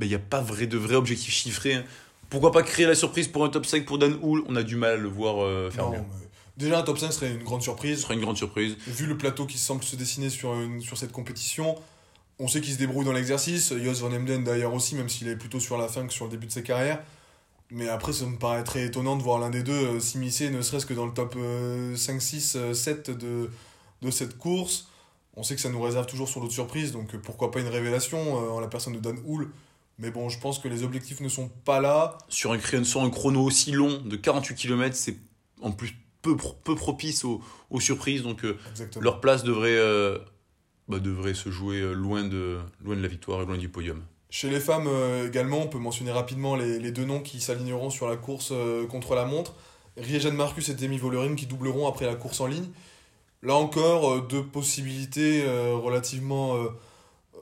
Il 0.00 0.08
n'y 0.08 0.14
a 0.14 0.18
pas 0.18 0.40
vrai, 0.40 0.66
de 0.66 0.76
vrai 0.76 0.94
objectif 0.96 1.32
chiffré. 1.32 1.74
hein. 1.74 1.84
Pourquoi 2.30 2.50
pas 2.52 2.62
créer 2.62 2.86
la 2.86 2.94
surprise 2.94 3.28
pour 3.28 3.44
un 3.44 3.48
top 3.48 3.64
5 3.66 3.84
pour 3.84 3.98
Dan 3.98 4.18
Hull 4.22 4.42
On 4.48 4.56
a 4.56 4.62
du 4.62 4.76
mal 4.76 4.94
à 4.94 4.96
le 4.96 5.08
voir 5.08 5.42
euh, 5.44 5.70
faire 5.70 5.84
Non, 5.84 5.92
mieux. 5.92 5.98
mais 5.98 6.28
déjà 6.56 6.78
un 6.80 6.82
top 6.82 6.98
5 6.98 7.12
serait 7.12 7.30
une 7.30 7.44
grande 7.44 7.60
Ce 7.60 7.64
surprise. 7.66 8.00
serait 8.00 8.14
une 8.14 8.20
grande 8.20 8.36
surprise. 8.36 8.76
Vu 8.86 9.06
le 9.06 9.16
plateau 9.16 9.46
qui 9.46 9.58
semble 9.58 9.84
se 9.84 9.94
dessiner 9.94 10.30
sur, 10.30 10.52
une- 10.54 10.80
sur 10.80 10.98
cette 10.98 11.12
compétition, 11.12 11.76
on 12.40 12.48
sait 12.48 12.60
qu'il 12.60 12.72
se 12.72 12.78
débrouille 12.78 13.04
dans 13.04 13.12
l'exercice. 13.12 13.72
Jos 13.72 14.00
Van 14.08 14.12
Emden 14.12 14.42
d'ailleurs 14.42 14.74
aussi, 14.74 14.96
même 14.96 15.08
s'il 15.08 15.28
est 15.28 15.36
plutôt 15.36 15.60
sur 15.60 15.78
la 15.78 15.86
fin 15.86 16.04
que 16.06 16.12
sur 16.12 16.24
le 16.24 16.30
début 16.32 16.46
de 16.46 16.52
sa 16.52 16.62
carrière. 16.62 17.00
Mais 17.70 17.88
après, 17.88 18.12
ça 18.12 18.24
me 18.26 18.36
paraît 18.36 18.64
très 18.64 18.84
étonnant 18.84 19.16
de 19.16 19.22
voir 19.22 19.38
l'un 19.38 19.50
des 19.50 19.62
deux 19.62 19.72
euh, 19.72 20.00
s'immiscer, 20.00 20.50
ne 20.50 20.60
serait-ce 20.60 20.86
que 20.86 20.94
dans 20.94 21.06
le 21.06 21.12
top 21.14 21.34
euh, 21.36 21.94
5, 21.96 22.20
6, 22.20 22.56
euh, 22.56 22.74
7 22.74 23.10
de, 23.10 23.48
de 24.02 24.10
cette 24.10 24.36
course. 24.38 24.88
On 25.36 25.42
sait 25.42 25.54
que 25.54 25.60
ça 25.60 25.70
nous 25.70 25.80
réserve 25.80 26.06
toujours 26.06 26.28
sur 26.28 26.40
d'autres 26.40 26.52
surprises, 26.52 26.92
donc 26.92 27.14
euh, 27.14 27.18
pourquoi 27.18 27.50
pas 27.50 27.60
une 27.60 27.68
révélation 27.68 28.34
en 28.54 28.60
la 28.60 28.68
personne 28.68 28.92
de 28.94 28.98
Dan 28.98 29.18
Hull. 29.26 29.50
Mais 29.98 30.10
bon, 30.10 30.28
je 30.28 30.38
pense 30.40 30.58
que 30.58 30.68
les 30.68 30.82
objectifs 30.82 31.20
ne 31.20 31.28
sont 31.28 31.48
pas 31.48 31.80
là. 31.80 32.18
sur 32.28 32.52
un, 32.52 32.84
sur 32.84 33.02
un 33.02 33.10
chrono 33.10 33.42
aussi 33.42 33.72
long 33.72 34.00
de 34.04 34.16
48 34.16 34.54
km, 34.56 34.96
c'est 34.96 35.16
en 35.62 35.70
plus 35.70 35.94
peu, 36.24 36.36
peu 36.64 36.74
propice 36.74 37.24
aux, 37.24 37.40
aux 37.70 37.80
surprises. 37.80 38.22
Donc 38.22 38.44
euh, 38.44 38.58
leur 39.00 39.20
place 39.20 39.44
devrait, 39.44 39.76
euh, 39.76 40.18
bah, 40.88 40.98
devrait 40.98 41.34
se 41.34 41.50
jouer 41.50 41.80
euh, 41.80 41.92
loin 41.92 42.24
de, 42.24 42.58
loin 42.82 42.96
de 42.96 43.02
la 43.02 43.08
victoire 43.08 43.42
et 43.42 43.46
loin 43.46 43.58
du 43.58 43.68
podium. 43.68 44.02
Chez 44.30 44.50
les 44.50 44.58
femmes 44.58 44.88
euh, 44.88 45.28
également, 45.28 45.60
on 45.60 45.68
peut 45.68 45.78
mentionner 45.78 46.10
rapidement 46.10 46.56
les, 46.56 46.80
les 46.80 46.90
deux 46.90 47.04
noms 47.04 47.20
qui 47.20 47.40
s'aligneront 47.40 47.90
sur 47.90 48.08
la 48.08 48.16
course 48.16 48.52
contre 48.88 49.14
la 49.14 49.26
montre. 49.26 49.54
Riejanne 49.96 50.34
Marcus 50.34 50.68
et 50.70 50.74
Demi 50.74 50.98
Vollering 50.98 51.36
qui 51.36 51.46
doubleront 51.46 51.86
après 51.86 52.06
la 52.06 52.16
course 52.16 52.40
en 52.40 52.48
ligne. 52.48 52.68
Là 53.44 53.54
encore, 53.54 54.22
deux 54.22 54.42
possibilités 54.42 55.44
relativement 55.46 56.56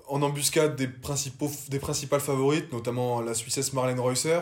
en 0.09 0.23
embuscade 0.23 0.77
des, 0.77 0.89
principaux, 0.89 1.51
des 1.69 1.79
principales 1.79 2.21
favorites, 2.21 2.73
notamment 2.73 3.21
la 3.21 3.35
Suissesse 3.35 3.73
Marlène 3.73 4.01
Reusser. 4.01 4.41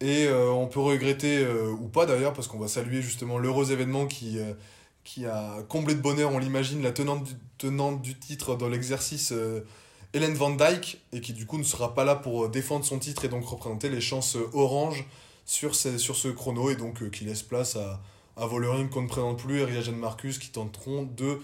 Et 0.00 0.26
euh, 0.26 0.50
on 0.50 0.66
peut 0.66 0.80
regretter, 0.80 1.38
euh, 1.38 1.70
ou 1.70 1.88
pas 1.88 2.06
d'ailleurs, 2.06 2.32
parce 2.32 2.48
qu'on 2.48 2.58
va 2.58 2.68
saluer 2.68 3.02
justement 3.02 3.38
l'heureux 3.38 3.70
événement 3.70 4.06
qui, 4.06 4.38
euh, 4.38 4.54
qui 5.04 5.26
a 5.26 5.62
comblé 5.68 5.94
de 5.94 6.00
bonheur, 6.00 6.32
on 6.32 6.38
l'imagine, 6.38 6.82
la 6.82 6.92
tenante 6.92 7.24
du, 7.24 8.02
du 8.02 8.18
titre 8.18 8.56
dans 8.56 8.68
l'exercice 8.68 9.34
Hélène 10.14 10.34
Van 10.34 10.50
Dyke, 10.50 11.00
et 11.12 11.20
qui 11.20 11.34
du 11.34 11.44
coup 11.44 11.58
ne 11.58 11.64
sera 11.64 11.94
pas 11.94 12.04
là 12.04 12.14
pour 12.16 12.48
défendre 12.48 12.84
son 12.84 12.98
titre 12.98 13.24
et 13.26 13.28
donc 13.28 13.46
représenter 13.46 13.90
les 13.90 14.00
chances 14.00 14.36
orange 14.54 15.06
sur 15.44 15.74
sur 15.74 16.16
ce 16.16 16.28
chrono, 16.28 16.70
et 16.70 16.76
donc 16.76 17.10
qui 17.10 17.24
laisse 17.24 17.42
place 17.42 17.76
à, 17.76 18.00
à 18.36 18.48
qu'on 18.48 19.02
ne 19.02 19.08
présente 19.08 19.38
plus 19.38 19.58
et 19.58 19.64
Ria 19.64 19.92
Marcus 19.92 20.38
qui 20.38 20.50
tenteront 20.50 21.02
de 21.02 21.38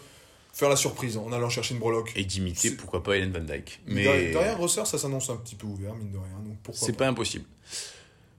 faire 0.57 0.71
la 0.71 0.77
surprise 0.77 1.19
en 1.19 1.31
allant 1.33 1.51
chercher 1.51 1.75
une 1.75 1.81
breloque. 1.81 2.13
Et 2.17 2.25
d'imiter, 2.25 2.71
pourquoi 2.71 3.03
pas, 3.03 3.19
Hélène 3.19 3.31
Van 3.31 3.41
Dyke. 3.41 3.81
Mais 3.87 4.05
derrière, 4.33 4.57
Rosser, 4.57 4.87
ça 4.87 4.97
s'annonce 4.97 5.29
un 5.29 5.37
petit 5.37 5.55
peu 5.55 5.67
ouvert, 5.67 5.95
mine 5.95 6.11
de 6.11 6.17
rien. 6.17 6.39
Donc 6.43 6.57
pourquoi 6.63 6.87
c'est 6.87 6.95
pas 6.95 7.07
impossible. 7.07 7.45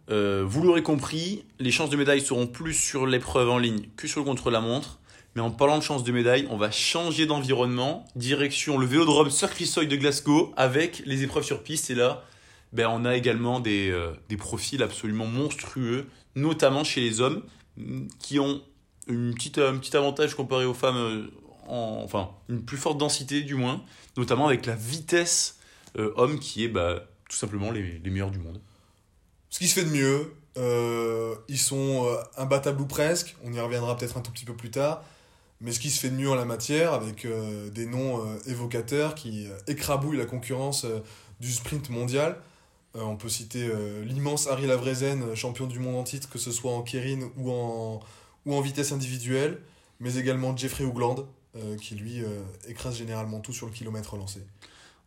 Euh, 0.10 0.44
vous 0.48 0.64
l'aurez 0.64 0.82
compris, 0.82 1.46
les 1.60 1.70
chances 1.70 1.92
de 1.92 1.96
médaille 1.96 2.22
seront 2.22 2.48
plus 2.48 2.74
sur 2.74 3.06
l'épreuve 3.06 3.50
en 3.50 3.60
ligne 3.60 3.84
que 3.98 4.08
sur 4.08 4.22
le 4.22 4.26
contre-la-montre. 4.26 5.00
Mais 5.36 5.44
en 5.44 5.52
parlant 5.52 5.78
de 5.78 5.84
chances 5.84 6.04
de 6.04 6.12
médaille, 6.12 6.48
on 6.50 6.58
va 6.58 6.72
changer 6.72 7.28
d'environnement, 7.28 8.04
direction 8.16 8.80
le 8.80 8.88
vélodrome 8.88 9.30
Sir 9.30 9.52
Chris 9.52 9.72
Hoy 9.78 9.86
de 9.86 9.96
Glasgow 9.96 10.52
avec 10.58 11.04
les 11.06 11.22
épreuves 11.22 11.44
sur 11.44 11.62
piste. 11.62 11.92
Et 11.92 11.96
là, 11.96 12.24
ben, 12.74 12.88
on 12.90 13.06
a 13.06 13.16
également 13.16 13.60
des, 13.60 13.92
euh, 13.92 14.14
des 14.30 14.38
profils 14.38 14.82
absolument 14.82 15.28
monstrueux, 15.28 16.08
notamment 16.34 16.84
chez 16.84 17.02
les 17.02 17.22
hommes, 17.22 17.44
mm, 17.76 18.08
qui 18.18 18.40
ont 18.40 18.64
une 19.08 19.36
petite, 19.36 19.60
un 19.60 19.78
petit 19.78 19.96
avantage 19.96 20.34
comparé 20.34 20.66
aux 20.66 20.74
femmes, 20.74 20.98
euh, 20.98 21.28
en- 21.68 22.02
enfin 22.04 22.32
une 22.50 22.64
plus 22.64 22.78
forte 22.78 22.98
densité 22.98 23.42
du 23.42 23.56
moins, 23.56 23.84
notamment 24.16 24.48
avec 24.48 24.66
la 24.66 24.76
vitesse 24.76 25.58
euh, 25.98 26.12
homme 26.16 26.40
qui 26.40 26.64
est 26.64 26.68
bah, 26.68 27.04
tout 27.30 27.38
simplement 27.38 27.72
les, 27.72 28.00
meilleurs 28.06 28.32
du 28.32 28.40
monde. 28.40 28.60
Ce 29.50 29.60
qui 29.60 29.68
se 29.68 29.80
fait 29.80 29.86
de 29.86 29.90
mieux, 29.90 30.34
euh, 30.58 31.36
ils 31.48 31.58
sont 31.58 32.06
euh, 32.06 32.18
imbattables 32.38 32.82
ou 32.82 32.86
presque, 32.86 33.36
on 33.44 33.54
y 33.54 33.60
reviendra 33.60 33.96
peut-être 33.98 34.18
un 34.18 34.22
tout 34.22 34.32
petit 34.32 34.46
peu 34.46 34.54
plus 34.54 34.70
tard, 34.70 35.04
mais 35.62 35.72
ce 35.72 35.80
qui 35.80 35.90
se 35.90 36.00
fait 36.00 36.10
de 36.10 36.16
mieux 36.16 36.30
en 36.30 36.36
la 36.36 36.46
matière, 36.46 36.94
avec 36.94 37.26
des 37.72 37.88
noms 37.88 38.24
évocateurs 38.46 39.16
qui 39.16 39.48
écrabouillent 39.68 40.18
la 40.18 40.28
concurrence 40.28 40.86
du 41.40 41.52
sprint 41.52 41.90
mondial. 41.90 42.38
On 42.94 43.16
peut 43.16 43.28
citer 43.28 43.68
l'immense 44.06 44.46
Harry 44.46 44.68
Lavrezen, 44.68 45.34
champion 45.34 45.66
du 45.66 45.80
monde 45.80 45.96
en 45.96 46.04
titre, 46.04 46.30
que 46.30 46.38
ce 46.38 46.52
soit 46.52 46.72
en 46.72 46.84
Keirin 46.84 47.32
ou 47.38 47.50
en, 47.52 48.00
ou 48.46 48.54
en 48.54 48.62
vitesse 48.62 48.92
individuelle, 48.92 49.60
mais 50.00 50.18
également 50.18 50.56
Jeffrey 50.56 50.84
Hoogland, 50.84 51.26
qui 51.82 51.96
lui 51.96 52.22
euh, 52.24 52.42
écrase 52.68 52.98
généralement 52.98 53.40
tout 53.40 53.54
sur 53.54 53.66
le 53.68 53.72
kilomètre 53.72 54.16
lancé. 54.18 54.42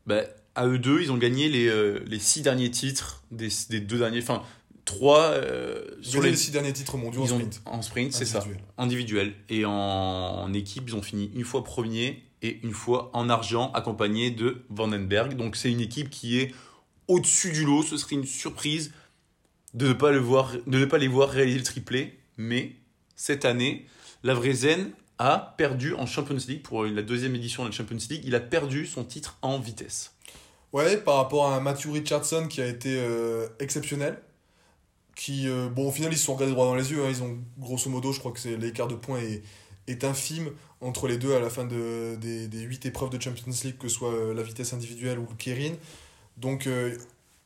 Bah, 0.07 0.23
à 0.54 0.66
eux 0.66 0.78
deux, 0.78 1.00
ils 1.02 1.12
ont 1.12 1.19
gagné 1.19 1.49
les, 1.49 1.69
euh, 1.69 2.00
les 2.07 2.19
six 2.19 2.42
derniers 2.42 2.71
titres 2.71 3.23
des, 3.30 3.49
des 3.69 3.80
deux 3.80 3.99
derniers, 3.99 4.21
enfin 4.23 4.42
trois 4.85 5.26
euh, 5.30 5.85
Sur 6.02 6.23
les 6.23 6.30
les 6.30 6.37
six 6.37 6.50
derniers 6.50 6.73
titres 6.73 6.97
mondiaux 6.97 7.21
en 7.21 7.25
ont- 7.25 7.28
sprint. 7.28 7.62
en 7.66 7.83
sprint, 7.83 8.12
c'est 8.12 8.25
ça, 8.25 8.45
individuel. 8.78 9.35
Et 9.49 9.64
en, 9.64 9.71
en 9.73 10.52
équipe, 10.52 10.85
ils 10.88 10.97
ont 10.97 11.02
fini 11.02 11.30
une 11.35 11.45
fois 11.45 11.62
premier 11.62 12.25
et 12.42 12.59
une 12.64 12.73
fois 12.73 13.11
en 13.12 13.28
argent, 13.28 13.71
accompagné 13.73 14.30
de 14.30 14.64
Vandenberg. 14.71 15.35
Donc 15.37 15.54
c'est 15.57 15.71
une 15.71 15.80
équipe 15.80 16.11
qui 16.11 16.38
est 16.40 16.54
au-dessus 17.07 17.52
du 17.52 17.64
lot. 17.64 17.83
Ce 17.83 17.97
serait 17.99 18.16
une 18.16 18.25
surprise 18.26 18.92
de 19.75 19.88
ne 19.88 19.92
pas, 19.92 20.11
le 20.11 20.19
voir, 20.19 20.52
de 20.66 20.78
ne 20.78 20.85
pas 20.87 20.99
les 20.99 21.07
voir 21.09 21.28
réaliser 21.28 21.59
le 21.59 21.64
triplé. 21.64 22.19
Mais 22.38 22.73
cette 23.14 23.45
année, 23.45 23.87
Lavrezen 24.25 24.90
a 25.21 25.55
perdu 25.59 25.95
en 25.95 26.07
Champions 26.07 26.39
League 26.49 26.62
pour 26.62 26.85
la 26.85 27.03
deuxième 27.03 27.35
édition 27.35 27.62
de 27.62 27.69
la 27.69 27.75
Champions 27.75 27.99
League. 28.09 28.23
Il 28.25 28.35
a 28.35 28.41
perdu 28.41 28.87
son 28.87 29.05
titre 29.05 29.37
en 29.43 29.59
vitesse. 29.59 30.15
Ouais, 30.73 30.97
par 30.97 31.17
rapport 31.17 31.53
à 31.53 31.61
Matthew 31.61 31.93
Richardson 31.93 32.47
qui 32.49 32.62
a 32.62 32.67
été 32.67 32.97
euh, 32.99 33.47
exceptionnel. 33.59 34.19
Qui, 35.15 35.47
euh, 35.47 35.69
bon, 35.69 35.89
au 35.89 35.93
final, 35.93 36.11
ils 36.11 36.17
se 36.17 36.25
sont 36.25 36.35
regardés 36.35 36.55
droit 36.55 36.65
dans 36.65 36.75
les 36.75 36.91
yeux. 36.91 37.05
hein. 37.05 37.11
Ils 37.11 37.23
ont, 37.23 37.39
grosso 37.59 37.91
modo, 37.91 38.12
je 38.12 38.19
crois 38.19 38.33
que 38.33 38.49
l'écart 38.49 38.89
de 38.89 38.95
points 38.95 39.21
est, 39.21 39.43
est 39.87 40.05
infime 40.05 40.50
entre 40.81 41.07
les 41.07 41.19
deux 41.19 41.35
à 41.35 41.41
la 41.41 41.50
fin 41.50 41.67
de, 41.67 42.17
des, 42.19 42.49
des 42.49 42.61
8 42.62 42.87
épreuves 42.87 43.11
de 43.11 43.21
Champions 43.21 43.53
League, 43.62 43.77
que 43.77 43.89
ce 43.89 43.95
soit 43.95 44.15
euh, 44.15 44.33
la 44.33 44.43
vitesse 44.43 44.73
individuelle 44.73 45.19
ou 45.19 45.27
le 45.29 45.37
Keirin. 45.37 45.75
Donc, 46.39 46.67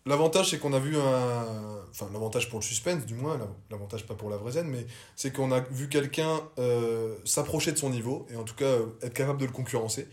l'avantage, 0.07 0.51
c'est 0.51 0.59
qu'on 0.59 0.73
a 0.73 0.79
vu 0.79 0.97
un. 0.97 1.47
Enfin, 1.91 2.09
l'avantage 2.13 2.51
pour 2.51 2.59
le 2.59 2.65
suspense, 2.65 3.07
du 3.07 3.15
moins, 3.15 3.39
l'avantage 3.71 4.05
pas 4.05 4.15
pour 4.15 4.29
la 4.29 4.37
Vrezen, 4.37 4.67
mais 4.67 4.85
c'est 5.15 5.33
qu'on 5.33 5.53
a 5.53 5.61
vu 5.61 5.89
quelqu'un 5.89 6.41
euh, 6.59 7.15
s'approcher 7.25 7.71
de 7.71 7.79
son 7.79 7.91
niveau 7.91 8.27
et 8.33 8.37
en 8.37 8.43
tout 8.43 8.57
cas 8.57 8.65
euh, 8.65 8.87
être 9.03 9.15
capable 9.15 9.41
de 9.41 9.47
le 9.47 9.53
concurrencer. 9.53 10.09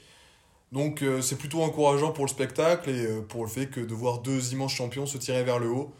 Donc 0.72 1.02
euh, 1.02 1.22
c'est 1.22 1.38
plutôt 1.38 1.64
encourageant 1.64 2.12
pour 2.12 2.26
le 2.26 2.30
spectacle 2.30 2.90
et 2.90 3.08
pour 3.28 3.44
le 3.44 3.50
fait 3.50 3.68
que 3.68 3.80
de 3.80 3.94
voir 3.96 4.20
deux 4.20 4.54
immenses 4.54 4.74
champions 4.74 5.08
se 5.08 5.18
tirer 5.18 5.44
vers 5.44 5.58
le 5.58 5.70
haut. 5.70 5.92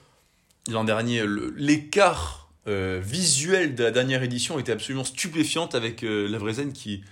L'an 0.70 0.84
dernier, 0.84 1.24
l'écart 1.56 2.52
visuel 2.68 3.74
de 3.74 3.84
la 3.84 3.90
dernière 3.90 4.22
édition 4.22 4.60
était 4.60 4.72
absolument 4.72 5.04
stupéfiante 5.04 5.74
avec 5.74 6.04
euh, 6.04 6.28
Lavrezen 6.28 6.74
qui, 6.74 7.04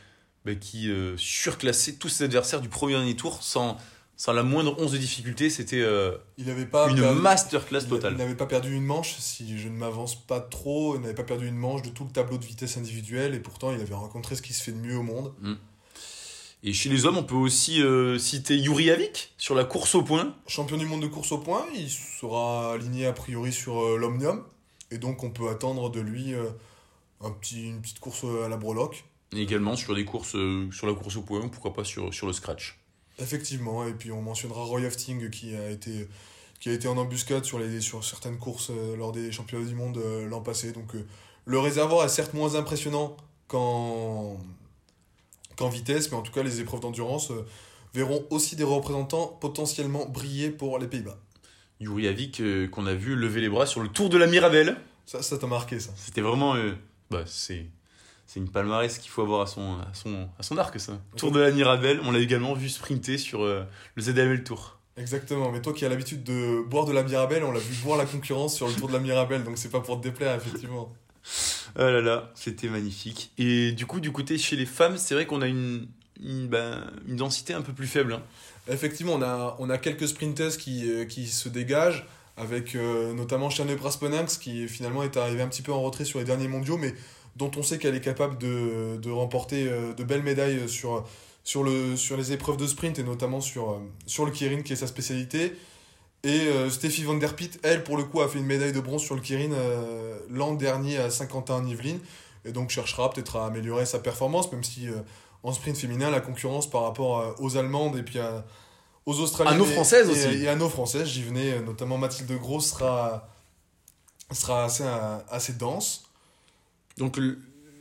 bah, 0.46 0.54
qui 0.54 0.92
surclassait 1.18 1.94
tous 1.94 2.10
ses 2.10 2.26
adversaires 2.26 2.62
du 2.62 2.70
premier 2.70 2.94
dernier 2.94 3.16
tour 3.16 3.42
sans, 3.42 3.78
sans 4.22 4.34
la 4.34 4.44
moindre 4.44 4.76
once 4.78 4.92
de 4.92 4.98
difficulté. 4.98 5.50
C'était 5.50 5.80
euh, 5.80 6.18
Il 6.38 6.46
n'avait 6.48 6.66
pas, 6.66 6.90
une 6.90 6.98
perdu- 7.00 7.22
masterclass 7.22 7.80
il- 7.80 7.84
il 7.86 7.90
totale. 7.90 8.18
n'avait 8.18 8.36
pas 8.36 8.48
perdu 8.48 8.76
une 8.76 8.84
manche, 8.84 9.16
si 9.18 9.58
je 9.58 9.70
ne 9.70 9.78
m'avance 9.78 10.16
pas 10.16 10.42
trop, 10.42 10.96
il 10.96 11.02
n'avait 11.02 11.14
pas 11.16 11.24
perdu 11.24 11.48
une 11.48 11.56
manche 11.56 11.84
de 11.84 11.90
tout 11.90 12.04
le 12.04 12.12
tableau 12.12 12.38
de 12.38 12.44
vitesse 12.46 12.76
individuelle 12.76 13.34
et 13.34 13.40
pourtant 13.40 13.72
il 13.72 13.80
avait 13.80 13.94
rencontré 13.96 14.36
ce 14.36 14.42
qui 14.42 14.52
se 14.52 14.62
fait 14.62 14.74
de 14.74 14.78
mieux 14.78 14.98
au 14.98 15.04
monde. 15.04 15.34
Et 16.64 16.74
chez 16.74 16.90
les 16.90 17.06
hommes, 17.06 17.16
on 17.18 17.24
peut 17.24 17.36
aussi 17.36 17.82
euh, 17.82 18.20
citer 18.20 18.58
Yuri 18.58 18.90
Avik 18.92 19.32
sur 19.38 19.56
la 19.56 19.64
course 19.64 19.96
au 19.96 20.02
point. 20.04 20.36
Champion 20.48 20.76
du 20.76 20.86
monde 20.86 21.02
de 21.02 21.08
course 21.08 21.32
au 21.32 21.38
point, 21.38 21.66
il 21.74 21.90
sera 21.90 22.74
aligné 22.74 23.06
a 23.06 23.14
priori 23.14 23.54
sur 23.54 23.80
euh, 23.82 23.98
l'Omnium 23.98 24.44
et 24.92 24.98
donc 24.98 25.24
on 25.24 25.30
peut 25.30 25.48
attendre 25.48 25.90
de 25.90 26.02
lui 26.02 26.34
un 27.22 27.32
petit, 27.32 27.68
une 27.70 27.80
petite 27.82 28.00
course 28.00 28.26
à 28.46 28.50
la 28.50 28.58
breloque. 28.58 29.06
Et 29.34 29.42
également 29.42 29.76
sur 29.78 29.96
des 29.96 30.04
courses, 30.04 30.36
sur 30.72 30.88
la 30.88 30.94
course 30.94 31.16
au 31.16 31.22
point, 31.22 31.40
ou 31.42 31.48
pourquoi 31.50 31.74
pas 31.74 31.84
sur, 31.86 32.14
sur 32.14 32.28
le 32.28 32.34
scratch. 32.34 32.79
Effectivement, 33.20 33.86
et 33.86 33.94
puis 33.94 34.12
on 34.12 34.22
mentionnera 34.22 34.64
Roy 34.64 34.86
Hafting 34.86 35.30
qui 35.30 35.56
a 35.56 35.70
été, 35.70 36.08
qui 36.60 36.70
a 36.70 36.74
été 36.74 36.88
en 36.88 36.98
embuscade 36.98 37.46
sur, 37.46 37.60
les, 37.60 37.82
sur 37.82 38.04
certaines 38.04 38.38
courses 38.38 38.72
euh, 38.72 38.96
lors 38.96 39.12
des 39.12 39.32
championnats 39.32 39.66
du 39.66 39.76
monde 39.76 39.98
euh, 39.98 40.28
l'an 40.28 40.42
passé. 40.42 40.72
Donc 40.72 40.96
euh, 40.96 41.06
le 41.46 41.60
réservoir 41.60 42.06
est 42.06 42.10
certes 42.10 42.34
moins 42.34 42.56
impressionnant 42.56 43.18
qu'en 43.48 44.38
qu'en 45.58 45.70
vitesse, 45.70 46.10
mais 46.12 46.18
en 46.18 46.22
tout 46.22 46.32
cas 46.32 46.44
les 46.44 46.62
épreuves 46.62 46.80
d'endurance 46.80 47.32
verront 47.94 48.26
aussi 48.30 48.56
des 48.56 48.64
représentants 48.64 49.28
potentiellement 49.28 50.06
briller 50.06 50.52
pour 50.52 50.80
les 50.80 50.88
Pays-Bas. 50.88 51.18
Yuri 51.80 52.08
Avik 52.08 52.40
euh, 52.42 52.68
qu'on 52.68 52.86
a 52.86 52.94
vu 52.94 53.16
lever 53.16 53.42
les 53.42 53.50
bras 53.50 53.66
sur 53.66 53.82
le 53.82 53.90
Tour 53.90 54.10
de 54.10 54.18
la 54.18 54.28
Mirabelle. 54.28 54.78
Ça, 55.06 55.22
ça 55.22 55.38
t'a 55.38 55.48
marqué 55.48 55.80
ça. 55.80 55.92
C'était 55.96 56.22
vraiment. 56.22 56.56
euh, 56.56 56.74
bah, 57.10 57.24
c'est. 57.26 57.66
C'est 58.32 58.40
une 58.40 58.48
palmarès 58.48 58.96
qu'il 59.00 59.10
faut 59.10 59.24
avoir 59.24 59.42
à 59.42 59.48
son, 59.48 59.80
à 59.80 59.92
son, 59.94 60.30
à 60.38 60.44
son 60.44 60.56
arc, 60.60 60.80
ça. 60.80 61.00
Tour 61.18 61.32
de 61.32 61.40
la 61.40 61.50
Mirabelle, 61.50 62.00
on 62.04 62.12
l'a 62.12 62.20
également 62.20 62.54
vu 62.54 62.70
sprinter 62.70 63.18
sur 63.18 63.42
euh, 63.44 63.64
le 63.96 64.04
ZML 64.04 64.44
Tour. 64.44 64.78
Exactement, 64.98 65.52
mais 65.52 65.64
toi 65.64 65.74
qui 65.74 65.84
as 65.84 65.90
l'habitude 65.90 66.24
de 66.24 66.62
boire 66.62 66.86
de 66.86 66.92
la 66.92 67.02
Mirabelle, 67.02 67.44
on 67.44 67.52
l'a 67.52 67.60
vu 67.60 67.74
boire 67.84 67.98
la 67.98 68.06
concurrence 68.06 68.56
sur 68.56 68.68
le 68.68 68.74
tour 68.76 68.88
de 68.88 68.94
la 68.94 69.00
Mirabelle, 69.00 69.44
donc 69.44 69.58
c'est 69.58 69.72
pas 69.72 69.80
pour 69.80 70.00
te 70.00 70.04
déplaire, 70.08 70.36
effectivement. 70.36 70.94
Ah 71.76 71.90
là 71.90 72.02
là, 72.02 72.32
c'était 72.36 72.68
magnifique. 72.68 73.32
Et 73.40 73.72
du 73.72 73.88
coup, 73.88 74.00
du 74.00 74.12
côté 74.12 74.38
chez 74.38 74.56
les 74.56 74.68
femmes, 74.68 75.00
c'est 75.00 75.16
vrai 75.16 75.26
qu'on 75.26 75.42
a 75.42 75.48
une, 75.48 75.88
une, 76.24 76.48
ben, 76.48 76.92
une 77.08 77.16
densité 77.16 77.56
un 77.56 77.64
peu 77.64 77.74
plus 77.74 77.88
faible. 77.88 78.14
hein. 78.14 78.22
Effectivement, 78.68 79.14
on 79.14 79.24
a, 79.24 79.56
on 79.58 79.72
a 79.72 79.80
quelques 79.80 80.08
sprinters 80.08 80.56
qui, 80.56 80.88
euh, 80.88 81.06
qui 81.06 81.26
se 81.26 81.50
dégagent, 81.50 82.06
avec 82.38 82.76
euh, 82.76 83.12
notamment 83.14 83.50
Shane 83.50 83.74
Braspenanx 83.76 84.38
qui 84.38 84.68
finalement 84.68 85.04
est 85.04 85.18
arrivé 85.18 85.42
un 85.42 85.48
petit 85.48 85.62
peu 85.64 85.74
en 85.74 85.82
retrait 85.82 86.06
sur 86.06 86.20
les 86.20 86.26
derniers 86.26 86.48
mondiaux, 86.48 86.78
mais 86.78 86.94
dont 87.36 87.52
on 87.58 87.64
sait 87.64 87.78
qu'elle 87.78 87.96
est 87.96 88.02
capable 88.02 88.38
de, 88.38 88.98
de 88.98 89.12
remporter 89.12 89.68
euh, 89.68 89.94
de 89.94 90.04
belles 90.04 90.24
médailles 90.24 90.68
sur, 90.70 91.06
sur, 91.44 91.64
le, 91.64 91.96
sur 91.96 92.18
les 92.18 92.32
épreuves 92.32 92.58
de 92.58 92.68
sprint 92.68 93.00
et 93.00 93.04
notamment 93.04 93.42
sur, 93.42 93.72
euh, 93.72 93.80
sur 94.06 94.26
le 94.26 94.32
Kirin 94.32 94.62
qui 94.62 94.74
est 94.74 94.78
sa 94.78 94.88
spécialité. 94.88 95.56
Et 96.24 96.48
euh, 96.48 96.70
Steffi 96.70 97.04
Van 97.04 97.16
Der 97.16 97.34
Piet, 97.36 97.52
elle, 97.64 97.84
pour 97.84 97.96
le 97.96 98.04
coup, 98.04 98.20
a 98.22 98.28
fait 98.28 98.40
une 98.40 98.46
médaille 98.46 98.74
de 98.74 98.82
bronze 98.82 99.02
sur 99.02 99.16
le 99.16 99.22
Kirin 99.22 99.54
euh, 99.54 100.20
l'an 100.30 100.54
dernier 100.54 100.98
à 100.98 101.10
Saint-Quentin 101.10 101.56
en 101.56 101.66
Yvelines, 101.66 102.02
et 102.44 102.52
donc 102.52 102.70
cherchera 102.72 103.10
peut-être 103.10 103.38
à 103.38 103.46
améliorer 103.46 103.86
sa 103.86 104.00
performance, 104.00 104.52
même 104.52 104.64
si 104.66 104.90
euh, 104.90 104.96
en 105.44 105.54
sprint 105.54 105.78
féminin, 105.78 106.10
la 106.12 106.20
concurrence 106.20 106.70
par 106.70 106.84
rapport 106.84 107.36
aux 107.40 107.56
Allemandes 107.56 107.96
et 107.98 108.04
puis 108.04 108.20
à- 108.20 108.44
aux 109.06 109.18
Australiennes. 109.22 109.54
À 109.56 109.58
nos 109.58 109.64
Françaises 109.64 110.10
et- 110.10 110.12
aussi. 110.12 110.44
Et 110.44 110.50
à 110.50 110.56
nos 110.58 110.68
Françaises, 110.68 111.08
j'y 111.08 111.24
venais, 111.24 111.52
euh, 111.54 111.62
notamment 111.62 111.98
Mathilde 111.98 112.30
Gros 112.38 112.60
sera, 112.60 113.30
sera 114.32 114.66
assez, 114.66 114.84
euh, 114.86 115.18
assez 115.30 115.54
dense. 115.54 116.04
Donc 117.00 117.18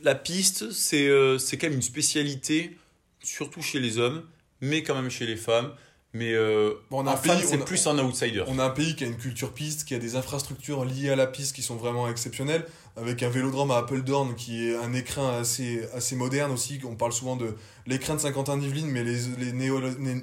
la 0.01 0.15
piste, 0.15 0.71
c'est 0.71 1.07
euh, 1.07 1.37
quand 1.51 1.63
même 1.63 1.73
une 1.73 1.81
spécialité, 1.81 2.75
surtout 3.21 3.61
chez 3.61 3.79
les 3.79 3.97
hommes, 3.99 4.23
mais 4.61 4.81
quand 4.83 4.95
même 4.95 5.09
chez 5.11 5.25
les 5.25 5.35
femmes. 5.35 5.71
Mais 6.11 6.33
euh, 6.33 6.73
Bon, 6.89 7.03
on 7.03 7.05
a 7.07 7.11
en 7.11 7.13
un 7.13 7.17
pays- 7.17 7.29
c'est 7.47 7.57
plus 7.65 7.85
un 7.85 7.99
outsider. 7.99 8.43
On 8.47 8.57
a 8.57 8.63
un 8.65 8.69
pays 8.71 8.95
qui 8.95 9.03
a 9.03 9.07
une 9.07 9.17
culture 9.17 9.53
piste, 9.53 9.83
qui 9.87 9.93
a 9.93 9.99
des 9.99 10.15
infrastructures 10.15 10.83
liées 10.83 11.11
à 11.11 11.15
la 11.15 11.27
piste 11.27 11.53
qui 11.55 11.61
sont 11.61 11.75
vraiment 11.75 12.09
exceptionnelles, 12.09 12.65
avec 12.97 13.21
un 13.21 13.29
vélodrome 13.29 13.69
à 13.69 13.77
Apeldoorn 13.77 14.33
qui 14.33 14.69
est 14.69 14.75
un 14.75 14.93
écrin 14.93 15.37
assez, 15.39 15.83
assez 15.93 16.15
moderne 16.15 16.51
aussi. 16.51 16.79
On 16.83 16.95
parle 16.95 17.13
souvent 17.13 17.35
de 17.35 17.53
l'écrin 17.85 18.15
de 18.15 18.21
Saint-Quentin-d'Yvelines, 18.21 18.87
mais 18.87 19.03
les, 19.03 19.19
les, 19.37 19.51
néo- 19.51 19.79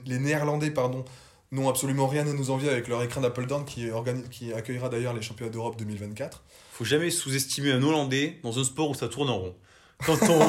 les 0.06 0.18
Néerlandais 0.18 0.72
pardon, 0.72 1.04
n'ont 1.52 1.68
absolument 1.68 2.08
rien 2.08 2.26
à 2.26 2.32
nous 2.32 2.50
envier 2.50 2.68
avec 2.68 2.88
leur 2.88 3.00
écrin 3.04 3.20
d'Apeldoorn 3.20 3.64
qui, 3.64 3.86
organi- 3.86 4.28
qui 4.28 4.52
accueillera 4.52 4.88
d'ailleurs 4.88 5.14
les 5.14 5.22
championnats 5.22 5.52
d'Europe 5.52 5.76
2024. 5.78 6.42
Faut 6.76 6.84
jamais 6.84 7.10
sous-estimer 7.10 7.72
un 7.72 7.82
Hollandais 7.82 8.38
dans 8.42 8.58
un 8.58 8.64
sport 8.64 8.90
où 8.90 8.94
ça 8.94 9.08
tourne 9.08 9.30
en 9.30 9.38
rond. 9.38 9.54
Quand 10.04 10.18
on, 10.28 10.48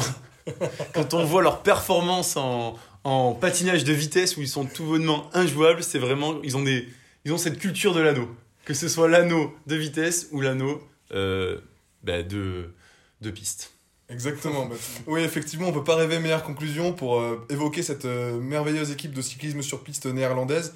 quand 0.94 1.13
on 1.13 1.24
voit 1.24 1.42
leur 1.42 1.63
performance 1.63 2.36
en, 2.36 2.76
en 3.06 3.34
patinage 3.34 3.86
de 3.86 3.94
vitesse 3.94 4.36
où 4.36 4.42
ils 4.42 4.50
sont 4.50 4.66
tout 4.66 4.84
bonnement 4.84 5.30
injouables, 5.34 5.82
c'est 5.84 6.00
vraiment 6.00 6.42
ils 6.44 6.58
ont 6.58 6.63
des 6.63 6.90
ils 7.24 7.32
ont 7.32 7.38
cette 7.38 7.60
culture 7.60 7.94
de 7.94 8.02
l'anneau, 8.02 8.28
que 8.66 8.74
ce 8.74 8.90
soit 8.90 9.08
l'anneau 9.08 9.56
de 9.68 9.76
vitesse 9.76 10.28
ou 10.32 10.42
l'anneau 10.42 10.86
euh, 11.13 11.60
bah, 12.04 12.24
de 12.24 12.74
de 13.22 13.32
piste. 13.32 13.72
Exactement. 14.10 14.66
bah, 14.66 14.76
oui, 15.06 15.22
effectivement, 15.22 15.68
on 15.70 15.74
peut 15.74 15.84
pas 15.84 15.96
rêver 15.96 16.20
meilleure 16.20 16.44
conclusion 16.44 16.92
pour 16.92 17.20
euh, 17.20 17.46
évoquer 17.50 17.84
cette 17.84 18.06
euh, 18.06 18.38
merveilleuse 18.40 18.92
équipe 18.92 19.13
de 19.13 19.22
cyclisme 19.22 19.62
sur 19.62 19.82
piste 19.84 20.06
néerlandaise. 20.06 20.76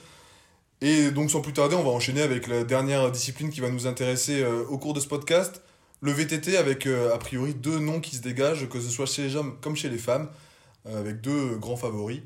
Et 0.81 1.11
donc, 1.11 1.29
sans 1.29 1.41
plus 1.41 1.53
tarder, 1.53 1.75
on 1.75 1.83
va 1.83 1.91
enchaîner 1.91 2.21
avec 2.21 2.47
la 2.47 2.63
dernière 2.63 3.11
discipline 3.11 3.51
qui 3.51 3.61
va 3.61 3.69
nous 3.69 3.85
intéresser 3.85 4.41
euh, 4.41 4.63
au 4.67 4.79
cours 4.79 4.93
de 4.95 4.99
ce 4.99 5.07
podcast, 5.07 5.61
le 6.01 6.11
VTT, 6.11 6.57
avec 6.57 6.87
euh, 6.87 7.13
a 7.13 7.19
priori 7.19 7.53
deux 7.53 7.77
noms 7.77 7.99
qui 7.99 8.15
se 8.15 8.21
dégagent, 8.21 8.67
que 8.67 8.81
ce 8.81 8.89
soit 8.89 9.05
chez 9.05 9.21
les 9.21 9.35
hommes 9.35 9.57
comme 9.61 9.75
chez 9.75 9.89
les 9.89 9.99
femmes, 9.99 10.27
euh, 10.87 10.99
avec 10.99 11.21
deux 11.21 11.55
grands 11.57 11.75
favoris. 11.75 12.21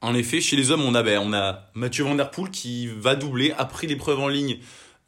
En 0.00 0.14
effet, 0.14 0.40
chez 0.40 0.54
les 0.54 0.70
hommes, 0.70 0.82
on 0.82 0.94
a, 0.94 1.02
ben, 1.02 1.18
on 1.18 1.32
a 1.32 1.70
Mathieu 1.74 2.04
Van 2.04 2.14
Der 2.14 2.30
Poel 2.30 2.50
qui 2.50 2.86
va 2.86 3.16
doubler 3.16 3.52
après 3.58 3.88
l'épreuve 3.88 4.20
en 4.20 4.28
ligne, 4.28 4.58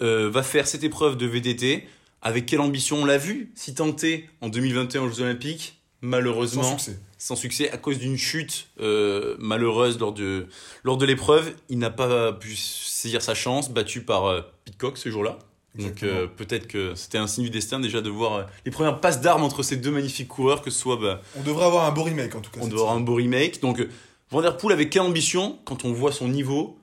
va 0.00 0.42
faire 0.42 0.66
cette 0.66 0.83
épreuve 0.83 1.16
de 1.16 1.26
VTT. 1.26 1.87
Avec 2.22 2.46
quelle 2.46 2.61
ambition? 2.61 2.96
On 2.96 3.05
l'a 3.05 3.18
vu 3.18 3.53
Si 3.55 3.74
tenté 3.74 4.29
en 4.40 4.48
2021 4.48 5.03
aux 5.03 5.11
Jeux 5.11 5.22
Olympiques, 5.22 5.81
malheureusement, 6.00 6.62
Sans 6.62 6.79
succès. 6.79 6.98
Sans 7.20 7.37
succès 7.37 7.70
à 7.70 7.76
cause 7.76 7.98
d'une 7.98 8.16
chute 8.16 8.68
euh, 8.80 9.37
malheureuse 9.38 10.00
lors 10.00 10.12
de, 10.12 10.46
lors 10.83 10.96
de 10.96 11.04
l'épreuve. 11.04 11.52
Il 11.68 11.78
n'a 11.78 11.90
pas 11.90 12.33
pu 12.33 12.56
saisir 12.56 13.22
sa 13.22 13.35
chance, 13.35 13.70
battu 13.70 14.02
par 14.02 14.24
euh, 14.26 14.40
Pitcock 14.64 14.96
ce 14.96 15.11
jour-là. 15.11 15.38
Donc 15.76 16.02
euh, 16.02 16.26
peut-être 16.26 16.66
que 16.66 16.96
c'était 16.96 17.18
un 17.18 17.28
signe 17.28 17.44
du 17.44 17.50
destin 17.50 17.78
déjà 17.78 18.00
de 18.00 18.11
voir 18.11 18.35
euh, 18.35 18.42
les 18.64 18.72
premières 18.72 19.00
passes 19.00 19.20
d'armes 19.20 19.44
entre 19.44 19.62
ces 19.62 19.76
deux 19.76 19.92
magnifiques 19.92 20.26
coureurs, 20.26 20.62
que 20.62 20.70
ce 20.70 20.80
soit 20.80 20.96
bah, 20.96 21.20
On 21.37 21.42
devrait 21.42 21.66
avoir 21.66 21.85
un 21.85 21.92
beau 21.92 22.02
remake 22.02 22.35
en 22.35 22.40
tout 22.40 22.50
cas. 22.50 22.61
on 22.61 22.66
doit 22.66 22.80
avoir 22.80 22.96
un 22.96 23.00
beau 23.00 23.14
remake. 23.14 23.61
Donc, 23.61 23.87
Van 24.30 24.40
Der 24.40 24.56
Poel 24.56 24.72
avait 24.72 24.88
quelle 24.88 25.02
ambition 25.02 25.59
quand 25.64 25.85
on 25.85 25.92
voit 25.92 26.12
son 26.12 26.26
niveau 26.26 26.76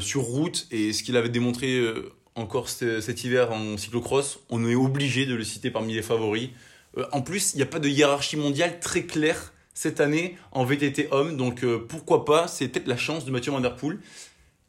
sur 0.00 0.22
route 0.22 0.66
et 0.70 0.94
ce 0.94 1.02
qu'il 1.02 1.16
avait 1.18 1.28
démontré 1.28 1.82
encore 2.34 2.70
cet, 2.70 3.02
cet 3.02 3.24
hiver 3.24 3.52
en 3.52 3.76
cyclocross? 3.76 4.38
On 4.48 4.66
est 4.66 4.74
obligé 4.74 5.26
de 5.26 5.34
le 5.34 5.44
citer 5.44 5.70
parmi 5.70 5.94
les 5.94 6.02
favoris. 6.02 6.50
Euh, 6.98 7.04
en 7.12 7.22
plus, 7.22 7.54
il 7.54 7.58
n'y 7.58 7.62
a 7.62 7.66
pas 7.66 7.78
de 7.78 7.88
hiérarchie 7.88 8.36
mondiale 8.36 8.80
très 8.80 9.04
claire 9.04 9.52
cette 9.76 10.00
année 10.00 10.36
en 10.52 10.64
VTT 10.64 11.08
homme. 11.10 11.36
Donc, 11.36 11.62
euh, 11.62 11.78
pourquoi 11.86 12.24
pas? 12.24 12.48
C'est 12.48 12.66
peut-être 12.68 12.88
la 12.88 12.96
chance 12.96 13.26
de 13.26 13.30
Mathieu 13.30 13.52
Van 13.52 13.60
Der 13.60 13.76
Poel. 13.76 13.98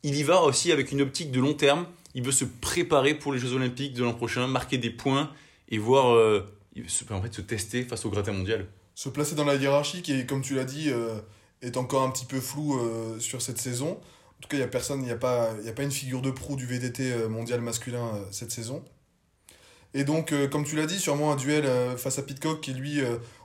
Il 0.04 0.16
y 0.16 0.24
va 0.24 0.42
aussi 0.44 0.72
avec 0.72 0.92
une 0.92 1.02
optique 1.02 1.32
de 1.32 1.40
long 1.40 1.54
terme. 1.54 1.88
Il 2.14 2.24
veut 2.24 2.32
se 2.34 2.44
préparer 2.46 3.14
pour 3.14 3.32
les 3.32 3.40
Jeux 3.40 3.54
Olympiques 3.54 3.94
de 3.94 4.04
l'an 4.04 4.14
prochain, 4.14 4.48
marquer 4.48 4.78
des 4.78 4.90
points 4.92 5.32
et 5.70 5.78
voir. 5.78 6.14
euh, 6.14 6.46
se, 6.88 7.12
en 7.12 7.22
fait, 7.22 7.34
se 7.34 7.42
tester 7.42 7.84
face 7.84 8.06
au 8.06 8.10
gratin 8.12 8.34
mondial. 8.34 8.68
se 8.96 9.10
placer 9.10 9.34
dans 9.36 9.46
la 9.46 9.56
hiérarchie 9.56 10.02
qui, 10.04 10.26
comme 10.28 10.42
tu 10.42 10.54
l'as 10.56 10.66
dit, 10.66 10.90
euh, 10.92 11.16
est 11.62 11.78
encore 11.78 12.04
un 12.04 12.12
petit 12.12 12.26
peu 12.26 12.40
flou 12.40 12.78
euh, 12.78 13.18
sur 13.20 13.42
cette 13.42 13.58
saison. 13.60 13.92
En 13.92 14.42
tout 14.42 14.50
cas, 14.50 14.58
il 14.58 14.60
n'y 14.60 14.64
a 14.66 14.68
personne, 14.68 15.04
il 15.04 15.12
a, 15.12 15.16
pas- 15.16 15.54
y 15.64 15.70
a 15.70 15.74
pas 15.74 15.84
une 15.84 15.92
figure 15.92 16.22
de 16.22 16.30
proue 16.32 16.56
du 16.58 16.68
VTT 16.68 17.28
mondial 17.30 17.62
masculin 17.62 18.12
cette 18.30 18.52
saison. 18.52 18.84
Et 19.96 20.04
donc, 20.04 20.32
comme 20.52 20.64
tu 20.66 20.76
l'as 20.76 20.86
dit, 20.86 21.00
sûrement 21.00 21.32
un 21.32 21.36
duel 21.36 21.66
face 21.98 22.20
à 22.20 22.22
Pitcock 22.22 22.62
qui, 22.62 22.74
lui, 22.74 23.02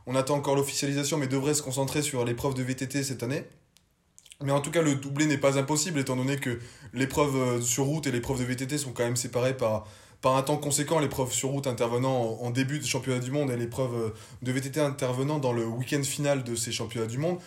on 0.07 0.15
attend 0.15 0.37
encore 0.37 0.57
l'officialisation, 0.57 1.19
mais 1.19 1.27
devrait 1.27 1.55
se 1.55 1.63
concentrer 1.63 2.03
sur 2.03 2.25
l'épreuve 2.25 2.55
de 2.55 2.63
VTT 2.63 3.03
cette 3.03 3.23
année. 3.23 3.45
Mais 4.43 4.53
en 4.53 4.61
tout 4.61 4.71
cas, 4.71 4.83
le 4.83 4.95
doublé 4.97 5.27
n'est 5.27 5.39
pas 5.39 5.59
impossible, 5.59 5.99
étant 5.99 6.17
donné 6.17 6.37
que 6.37 6.59
l'épreuve 6.93 7.37
euh, 7.37 7.61
sur 7.61 7.85
route 7.85 8.07
et 8.07 8.11
l'épreuve 8.13 8.41
de 8.41 8.45
VTT 8.45 8.79
sont 8.79 8.93
quand 8.93 9.05
même 9.05 9.17
séparées 9.17 9.57
par, 9.57 9.87
par 10.21 10.37
un 10.37 10.43
temps 10.43 10.57
conséquent. 10.57 10.99
L'épreuve 10.99 11.33
sur 11.33 11.51
route 11.51 11.67
intervenant 11.67 12.39
en, 12.41 12.51
début 12.51 12.81
de 12.81 12.85
championnat 12.85 13.21
du 13.21 13.31
monde 13.31 13.51
et 13.51 13.57
l'épreuve 13.57 13.95
euh, 13.95 14.11
de 14.43 14.53
VTT 14.53 14.81
intervenant 14.81 15.39
dans 15.39 15.53
le 15.53 15.65
week-end 15.65 16.03
final 16.03 16.43
de 16.43 16.55
ces 16.57 16.73
championnats 16.73 17.07
du 17.07 17.19
monde. 17.19 17.39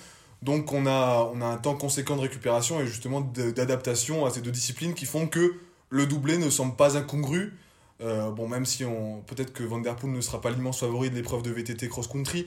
Donc 0.42 0.72
on 0.74 0.86
a, 0.86 1.30
on 1.34 1.42
a 1.42 1.46
un 1.46 1.58
temps 1.58 1.76
conséquent 1.76 2.16
de 2.16 2.22
récupération 2.22 2.80
et 2.80 2.88
justement 2.88 3.22
d'adaptation 3.22 4.26
à 4.26 4.30
ces 4.30 4.42
deux 4.42 4.52
disciplines 4.52 4.94
qui 4.94 5.06
font 5.06 5.28
que 5.28 5.56
le 5.90 6.06
doublé 6.06 6.38
ne 6.38 6.50
semble 6.50 6.76
pas 6.76 6.98
incongru. 6.98 7.54
Euh, 8.02 8.30
bon, 8.32 8.48
même 8.48 8.66
si 8.66 8.84
on 8.84 9.22
peut-être 9.22 9.54
que 9.54 9.64
Van 9.64 9.80
Der 9.80 9.96
Poel 9.96 10.12
ne 10.12 10.22
sera 10.22 10.42
pas 10.42 10.50
l'immense 10.52 10.80
favori 10.82 11.10
de 11.10 11.16
l'épreuve 11.16 11.44
de 11.44 11.52
VTT 11.52 11.88
cross-country, 11.88 12.46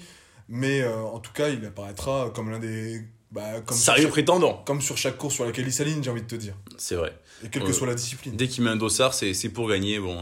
mais 0.48 0.82
euh, 0.82 1.00
en 1.00 1.20
tout 1.20 1.32
cas, 1.32 1.48
il 1.48 1.64
apparaîtra 1.64 2.30
comme 2.34 2.50
l'un 2.50 2.58
des... 2.58 3.02
Bah, 3.30 3.60
comme, 3.64 3.76
Sérieux 3.76 4.04
chaque, 4.04 4.10
prétendant. 4.12 4.62
comme 4.66 4.80
sur 4.80 4.96
chaque 4.96 5.18
course 5.18 5.34
sur 5.34 5.44
laquelle 5.44 5.66
il 5.66 5.72
s'aligne, 5.72 6.02
j'ai 6.02 6.10
envie 6.10 6.22
de 6.22 6.26
te 6.26 6.34
dire. 6.34 6.54
C'est 6.78 6.94
vrai. 6.94 7.14
Et 7.44 7.48
quelle 7.48 7.62
que 7.62 7.68
Euh, 7.68 7.72
soit 7.72 7.86
la 7.86 7.94
discipline. 7.94 8.34
Dès 8.36 8.48
qu'il 8.48 8.64
met 8.64 8.70
un 8.70 8.76
dossard, 8.76 9.12
c'est 9.12 9.34
c'est 9.34 9.50
pour 9.50 9.68
gagner. 9.68 9.98
Bon, 9.98 10.18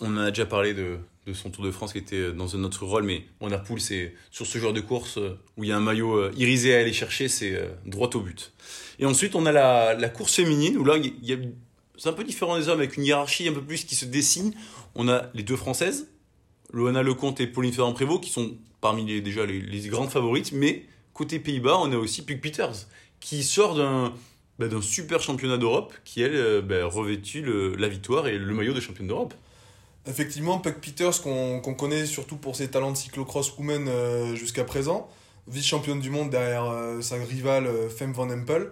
on 0.00 0.06
en 0.16 0.18
a 0.18 0.28
déjà 0.30 0.44
parlé 0.44 0.74
de, 0.74 0.98
de 1.26 1.32
son 1.32 1.48
Tour 1.48 1.64
de 1.64 1.70
France 1.70 1.92
qui 1.92 1.98
était 1.98 2.30
dans 2.32 2.54
un 2.54 2.62
autre 2.64 2.84
rôle, 2.84 3.04
mais 3.04 3.24
Van 3.40 3.48
Der 3.48 3.62
Poel, 3.62 3.80
c'est 3.80 4.14
sur 4.30 4.46
ce 4.46 4.58
genre 4.58 4.74
de 4.74 4.82
course 4.82 5.18
où 5.56 5.64
il 5.64 5.70
y 5.70 5.72
a 5.72 5.76
un 5.78 5.80
maillot 5.80 6.30
irisé 6.32 6.76
à 6.76 6.80
aller 6.80 6.92
chercher, 6.92 7.28
c'est 7.28 7.58
droit 7.86 8.10
au 8.14 8.20
but. 8.20 8.52
Et 8.98 9.06
ensuite, 9.06 9.34
on 9.34 9.46
a 9.46 9.52
la, 9.52 9.94
la 9.94 10.08
course 10.10 10.34
féminine 10.34 10.76
où 10.76 10.84
là, 10.84 10.98
il 10.98 11.14
y 11.22 11.32
a, 11.32 11.36
c'est 11.96 12.08
un 12.08 12.12
peu 12.12 12.24
différent 12.24 12.58
des 12.58 12.68
hommes 12.68 12.78
avec 12.78 12.96
une 12.96 13.04
hiérarchie 13.04 13.48
un 13.48 13.52
peu 13.52 13.62
plus 13.62 13.84
qui 13.84 13.94
se 13.94 14.04
dessine. 14.04 14.54
On 14.94 15.08
a 15.08 15.26
les 15.34 15.42
deux 15.42 15.56
françaises, 15.56 16.08
Loana 16.72 17.02
Lecomte 17.02 17.40
et 17.40 17.46
Pauline 17.46 17.72
Ferrand-Prévot, 17.72 18.18
qui 18.18 18.30
sont 18.30 18.52
parmi 18.80 19.04
les, 19.04 19.20
déjà 19.20 19.46
les, 19.46 19.88
grandes 19.88 20.10
favorites, 20.10 20.52
mais 20.52 20.84
côté 21.14 21.38
Pays-Bas, 21.38 21.78
on 21.78 21.92
a 21.92 21.96
aussi 21.96 22.24
Puk 22.24 22.40
Peters 22.40 22.86
qui 23.20 23.44
sort 23.44 23.76
d'un 23.76 24.12
bah, 24.58 24.68
d'un 24.68 24.82
super 24.82 25.20
championnat 25.20 25.56
d'Europe 25.56 25.94
qui, 26.04 26.22
elle, 26.22 26.34
euh, 26.34 26.60
bah, 26.60 26.84
revêtit 26.84 27.40
le- 27.40 27.74
la 27.76 27.88
victoire 27.88 28.26
et 28.26 28.36
le 28.36 28.54
maillot 28.54 28.74
de 28.74 28.80
championne 28.80 29.06
d'Europe. 29.06 29.34
Effectivement, 30.06 30.58
Puck 30.58 30.80
Peters, 30.80 31.22
qu'on 31.22 31.60
qu'on 31.60 31.74
connaît 31.74 32.06
surtout 32.06 32.36
pour 32.36 32.56
ses 32.56 32.68
talents 32.68 32.90
de 32.90 32.96
cyclocross 32.96 33.56
woman 33.56 33.86
euh, 33.88 34.34
jusqu'à 34.34 34.64
présent, 34.64 35.08
vice-championne 35.46 36.00
du 36.00 36.10
monde 36.10 36.30
derrière 36.30 36.64
euh, 36.64 37.00
sa 37.00 37.16
rivale 37.16 37.66
euh, 37.66 37.88
Femme 37.88 38.12
Van 38.12 38.28
Empel 38.28 38.70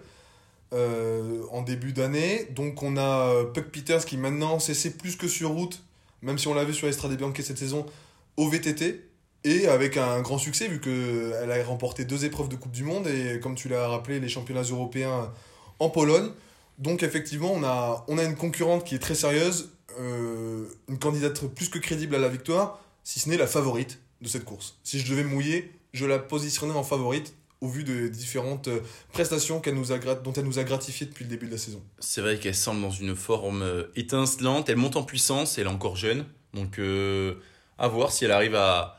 euh, 0.72 1.42
en 1.50 1.62
début 1.62 1.92
d'année. 1.92 2.46
Donc 2.54 2.82
on 2.82 2.96
a 2.96 3.34
euh, 3.34 3.44
Puck 3.44 3.66
Peters 3.66 4.04
qui 4.04 4.16
maintenant 4.16 4.58
s'essaie 4.58 4.90
plus 4.90 5.16
que 5.16 5.28
sur 5.28 5.50
route, 5.50 5.82
même 6.22 6.38
si 6.38 6.48
on 6.48 6.54
l'a 6.54 6.64
vu 6.64 6.74
sur 6.74 6.88
Estrade 6.88 7.16
Bianchi 7.16 7.42
cette 7.42 7.58
saison, 7.58 7.86
au 8.36 8.48
VTT. 8.48 9.06
Et 9.42 9.66
avec 9.68 9.96
un 9.96 10.20
grand 10.20 10.38
succès, 10.38 10.68
vu 10.68 10.80
qu'elle 10.80 11.50
a 11.50 11.64
remporté 11.64 12.04
deux 12.04 12.26
épreuves 12.26 12.48
de 12.48 12.56
Coupe 12.56 12.72
du 12.72 12.84
Monde 12.84 13.06
et, 13.06 13.40
comme 13.40 13.54
tu 13.54 13.68
l'as 13.68 13.88
rappelé, 13.88 14.20
les 14.20 14.28
championnats 14.28 14.62
européens 14.62 15.32
en 15.78 15.88
Pologne. 15.88 16.30
Donc, 16.78 17.02
effectivement, 17.02 17.50
on 17.52 17.64
a, 17.64 18.04
on 18.08 18.18
a 18.18 18.24
une 18.24 18.36
concurrente 18.36 18.84
qui 18.84 18.94
est 18.94 18.98
très 18.98 19.14
sérieuse, 19.14 19.70
euh, 19.98 20.66
une 20.88 20.98
candidate 20.98 21.46
plus 21.46 21.68
que 21.68 21.78
crédible 21.78 22.14
à 22.14 22.18
la 22.18 22.28
victoire, 22.28 22.80
si 23.02 23.18
ce 23.18 23.28
n'est 23.28 23.38
la 23.38 23.46
favorite 23.46 23.98
de 24.20 24.28
cette 24.28 24.44
course. 24.44 24.78
Si 24.84 25.00
je 25.00 25.10
devais 25.10 25.24
mouiller, 25.24 25.72
je 25.92 26.06
la 26.06 26.18
positionnerais 26.18 26.78
en 26.78 26.82
favorite 26.82 27.34
au 27.60 27.68
vu 27.68 27.84
de 27.84 28.08
différentes 28.08 28.68
euh, 28.68 28.80
prestations 29.12 29.60
qu'elle 29.60 29.74
nous 29.74 29.92
a, 29.92 29.98
dont 29.98 30.32
elle 30.32 30.44
nous 30.44 30.58
a 30.58 30.64
gratifiées 30.64 31.06
depuis 31.06 31.24
le 31.24 31.30
début 31.30 31.46
de 31.46 31.52
la 31.52 31.58
saison. 31.58 31.82
C'est 31.98 32.20
vrai 32.20 32.38
qu'elle 32.38 32.54
semble 32.54 32.80
dans 32.80 32.90
une 32.90 33.14
forme 33.14 33.62
euh, 33.62 33.84
étincelante, 33.96 34.68
elle 34.68 34.76
monte 34.76 34.96
en 34.96 35.02
puissance, 35.02 35.58
elle 35.58 35.66
est 35.66 35.70
encore 35.70 35.96
jeune, 35.96 36.24
donc 36.54 36.78
euh, 36.78 37.34
à 37.78 37.88
voir 37.88 38.12
si 38.12 38.24
elle 38.24 38.32
arrive 38.32 38.54
à, 38.54 38.98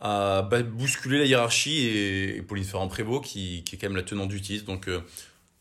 à 0.00 0.42
bousculer 0.42 1.18
la 1.18 1.24
hiérarchie 1.24 1.86
et, 1.86 2.42
Pauline 2.42 2.64
Ferrand-Prévot 2.64 3.20
qui, 3.20 3.64
qui 3.64 3.74
est 3.74 3.78
quand 3.78 3.88
même 3.88 3.96
la 3.96 4.02
tenante 4.02 4.28
du 4.28 4.40
titre. 4.40 4.64
Donc 4.66 4.88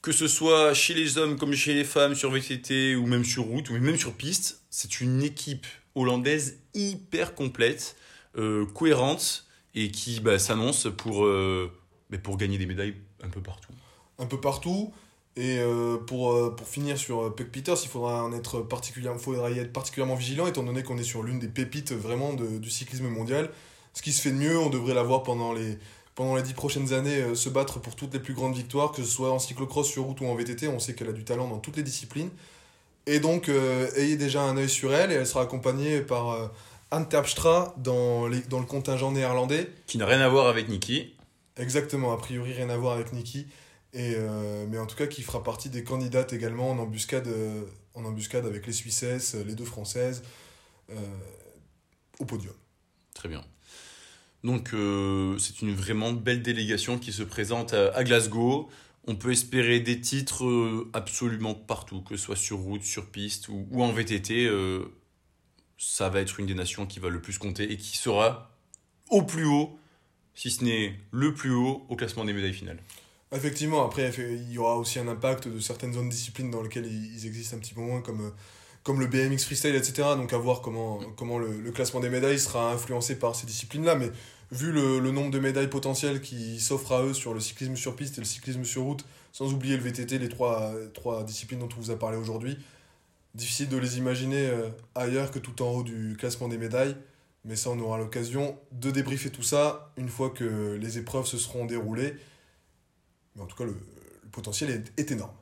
que 0.02 0.12
ce 0.12 0.28
soit 0.28 0.74
chez 0.74 0.94
les 0.94 1.18
hommes 1.18 1.38
comme 1.38 1.54
chez 1.54 1.74
les 1.74 1.84
femmes 1.84 2.16
sur 2.16 2.32
VTT 2.32 2.96
ou 2.96 3.06
même 3.06 3.26
sur 3.26 3.44
route 3.44 3.70
ou 3.70 3.74
même 3.74 3.98
sur 3.98 4.14
piste, 4.14 4.62
c'est 4.70 5.02
une 5.02 5.24
équipe 5.24 5.68
hollandaise 5.96 6.60
hyper 6.74 7.36
complète, 7.36 7.96
cohérente 8.74 9.46
et 9.76 9.92
qui 9.92 10.20
bah, 10.22 10.40
s'annonce 10.40 10.88
pour, 10.98 11.28
bah, 12.10 12.18
pour 12.18 12.38
gagner 12.38 12.58
des 12.58 12.66
médailles 12.66 12.96
un 13.24 13.30
peu 13.30 13.42
partout. 13.42 13.72
un 14.18 14.26
peu 14.26 14.40
partout. 14.40 14.92
Et 15.36 15.60
euh, 15.60 15.98
pour, 15.98 16.34
euh, 16.34 16.54
pour 16.56 16.68
finir 16.68 16.98
sur 16.98 17.22
euh, 17.22 17.30
Puck 17.30 17.48
Peters, 17.50 17.78
il 17.84 17.88
faudra 17.88 18.24
en 18.24 18.34
être 18.34 18.60
particulièrement, 18.62 19.20
faudra 19.20 19.50
y 19.52 19.60
être 19.60 19.72
particulièrement 19.72 20.16
vigilant, 20.16 20.48
étant 20.48 20.64
donné 20.64 20.84
qu'on 20.84 20.98
est 20.98 21.04
sur 21.04 21.24
l'une 21.24 21.40
des 21.40 21.48
pépites 21.48 21.94
vraiment 21.94 22.34
de- 22.34 22.58
du 22.58 22.70
cyclisme 22.70 23.08
mondial. 23.08 23.50
Ce 23.94 24.02
qui 24.02 24.12
se 24.12 24.22
fait 24.22 24.32
de 24.32 24.36
mieux, 24.36 24.60
on 24.60 24.70
devrait 24.70 24.96
la 24.96 25.04
voir 25.04 25.24
pendant 25.24 25.54
les, 25.54 25.78
pendant 26.16 26.36
les 26.36 26.42
dix 26.42 26.54
prochaines 26.54 26.92
années 26.94 27.22
euh, 27.22 27.36
se 27.36 27.48
battre 27.48 27.80
pour 27.80 27.96
toutes 27.96 28.14
les 28.14 28.20
plus 28.20 28.34
grandes 28.34 28.56
victoires, 28.56 28.92
que 28.92 29.02
ce 29.04 29.10
soit 29.10 29.32
en 29.32 29.40
cyclocross, 29.40 29.88
sur 29.88 30.04
route 30.04 30.20
ou 30.20 30.26
en 30.26 30.36
VTT. 30.36 30.68
On 30.68 30.80
sait 30.80 30.94
qu'elle 30.94 31.10
a 31.10 31.14
du 31.14 31.24
talent 31.24 31.48
dans 31.48 31.60
toutes 31.60 31.78
les 31.78 31.84
disciplines. 31.84 32.32
Et 33.06 33.20
donc, 33.20 33.50
ayez 33.96 34.18
déjà 34.18 34.44
un 34.44 34.56
œil 34.58 34.70
sur 34.70 34.94
elle, 34.94 35.12
et 35.12 35.16
elle 35.16 35.26
sera 35.26 35.42
accompagnée 35.42 36.02
par 36.02 36.52
Anne 36.92 37.08
Terpstra 37.10 37.74
dans, 37.78 38.28
les, 38.28 38.42
dans 38.42 38.60
le 38.60 38.68
contingent 38.68 39.12
néerlandais. 39.12 39.68
Qui 39.88 39.98
n'a 39.98 40.06
rien 40.06 40.20
à 40.20 40.30
voir 40.30 40.46
avec 40.48 40.70
Niki. 40.70 41.16
Exactement, 41.60 42.14
a 42.14 42.18
priori 42.18 42.54
rien 42.54 42.70
à 42.70 42.78
voir 42.78 42.94
avec 42.94 43.14
Nikki. 43.14 43.48
Et, 43.94 44.14
euh, 44.16 44.66
mais 44.70 44.78
en 44.78 44.86
tout 44.86 44.96
cas, 44.96 45.08
qui 45.08 45.22
fera 45.22 45.44
partie 45.44 45.70
des 45.70 45.84
candidates 45.84 46.32
également 46.32 46.72
en 46.72 46.78
embuscade, 46.78 47.28
euh, 47.28 47.64
en 47.96 48.06
embuscade 48.06 48.46
avec 48.46 48.66
les 48.66 48.74
Suissesses, 48.74 49.36
les 49.36 49.56
deux 49.56 49.66
Françaises, 49.66 50.24
euh, 50.92 50.96
au 52.20 52.26
podium. 52.26 52.54
Très 53.14 53.30
bien. 53.30 53.44
Donc 54.46 54.70
c'est 54.70 55.62
une 55.62 55.76
vraiment 55.76 56.14
belle 56.14 56.42
délégation 56.42 56.98
qui 56.98 57.12
se 57.12 57.24
présente 57.24 57.74
à, 57.74 58.06
Glasgow. 58.06 58.70
On 59.06 59.18
peut 59.18 59.34
espérer 59.34 59.82
des 59.82 60.00
titres 60.00 60.88
absolument 60.94 61.54
partout, 61.54 62.02
que 62.02 62.16
ce 62.16 62.24
soit 62.24 62.38
sur 62.38 62.60
route, 62.60 62.84
sur 62.84 63.08
piste 63.08 63.50
ou, 63.50 63.68
ou 63.70 63.84
en 63.84 63.92
VTT. 63.92 64.50
ça 65.78 66.08
va 66.08 66.22
être 66.22 66.40
une 66.40 66.46
des 66.46 66.54
nations 66.54 66.86
qui 66.86 67.00
va 67.02 67.10
le 67.10 67.22
plus 67.22 67.38
compter 67.38 67.70
et 67.70 67.76
qui 67.76 67.98
sera 67.98 68.58
au 69.10 69.24
plus 69.24 69.46
haut, 69.46 69.79
si 70.36 70.52
ce 70.52 70.64
n'est 70.64 70.94
le 71.12 71.34
plus 71.34 71.52
haut, 71.52 71.86
au 71.90 71.96
classement 71.96 72.26
des 72.26 72.34
médailles 72.34 72.54
finales. 72.54 72.80
Effectivement, 73.32 73.86
après, 73.86 74.12
il 74.18 74.52
y 74.52 74.58
aura 74.58 74.76
aussi 74.78 74.98
un 74.98 75.08
impact 75.08 75.48
de 75.48 75.60
certaines 75.60 75.94
zones 75.94 76.10
disciplines 76.10 76.50
dans 76.50 76.64
lesquelles 76.64 76.88
ils 76.88 77.28
existent 77.28 77.58
un 77.58 77.60
petit 77.60 77.76
peu 77.76 77.82
moins, 77.82 78.02
comme, 78.02 78.22
euh, 78.22 78.32
comme 78.84 79.00
le 79.00 79.06
BMX 79.06 79.44
freestyle, 79.46 79.76
etc. 79.76 80.10
Donc 80.16 80.34
à 80.34 80.38
voir 80.38 80.62
comment, 80.62 81.00
comment 81.16 81.38
le, 81.38 81.62
le 81.62 81.72
classement 81.72 82.00
des 82.00 82.10
médailles 82.10 82.40
sera 82.40 82.72
influencé 82.72 83.20
par 83.20 83.36
ces 83.36 83.46
disciplines-là. 83.46 83.96
Mais 83.96 84.10
vu 84.52 84.72
le, 84.72 85.00
le 85.00 85.12
nombre 85.12 85.30
de 85.30 85.40
médailles 85.40 85.70
potentielles 85.70 86.22
qui 86.22 86.60
s'offrent 86.60 86.94
à 86.94 87.04
eux 87.04 87.14
sur 87.14 87.34
le 87.36 87.40
cyclisme 87.40 87.76
sur 87.76 87.96
piste 87.96 88.18
et 88.18 88.22
le 88.22 88.26
cyclisme 88.26 88.64
sur 88.64 88.84
route, 88.84 89.06
sans 89.32 89.54
oublier 89.54 89.78
le 89.78 89.84
VTT, 89.84 90.18
les 90.18 90.30
trois, 90.30 90.74
trois 90.94 91.24
disciplines 91.24 91.60
dont 91.60 91.70
on 91.78 91.80
vous 91.82 91.92
a 91.92 92.00
parlé 92.00 92.18
aujourd'hui, 92.18 92.58
difficile 93.36 93.70
de 93.70 93.78
les 93.78 94.00
imaginer 94.00 94.48
euh, 94.48 94.70
ailleurs 94.96 95.30
que 95.30 95.40
tout 95.40 95.62
en 95.62 95.70
haut 95.70 95.84
du 95.84 96.16
classement 96.18 96.48
des 96.48 96.58
médailles. 96.58 96.96
Mais 97.50 97.56
ça, 97.56 97.72
on 97.72 97.80
aura 97.80 97.98
l'occasion 97.98 98.60
de 98.72 98.92
débriefer 98.92 99.32
tout 99.32 99.42
ça 99.42 99.92
une 99.98 100.08
fois 100.08 100.30
que 100.30 100.78
les 100.80 101.00
épreuves 101.00 101.26
se 101.26 101.40
seront 101.40 101.66
déroulées. 101.66 102.14
Mais 103.36 103.42
en 103.42 103.48
tout 103.48 103.56
cas, 103.56 103.64
le, 103.66 103.72
le 103.72 104.30
potentiel 104.32 104.70
est, 104.70 105.02
est 105.02 105.12
énorme. 105.12 105.34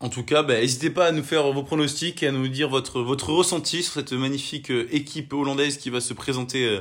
En 0.00 0.10
tout 0.10 0.24
cas, 0.24 0.42
bah, 0.42 0.60
n'hésitez 0.60 0.90
pas 0.90 1.06
à 1.06 1.12
nous 1.12 1.22
faire 1.24 1.50
vos 1.50 1.62
pronostics 1.62 2.22
et 2.22 2.26
à 2.26 2.32
nous 2.32 2.48
dire 2.48 2.68
votre, 2.68 3.00
votre 3.00 3.32
ressenti 3.32 3.82
sur 3.82 3.94
cette 3.94 4.12
magnifique 4.12 4.70
euh, 4.70 4.94
équipe 4.94 5.32
hollandaise 5.32 5.78
qui 5.78 5.88
va 5.88 6.02
se 6.02 6.12
présenter 6.12 6.66
euh, 6.66 6.80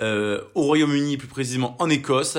euh, 0.00 0.42
au 0.56 0.62
Royaume-Uni, 0.64 1.16
plus 1.16 1.28
précisément 1.28 1.76
en 1.80 1.88
Écosse, 1.88 2.36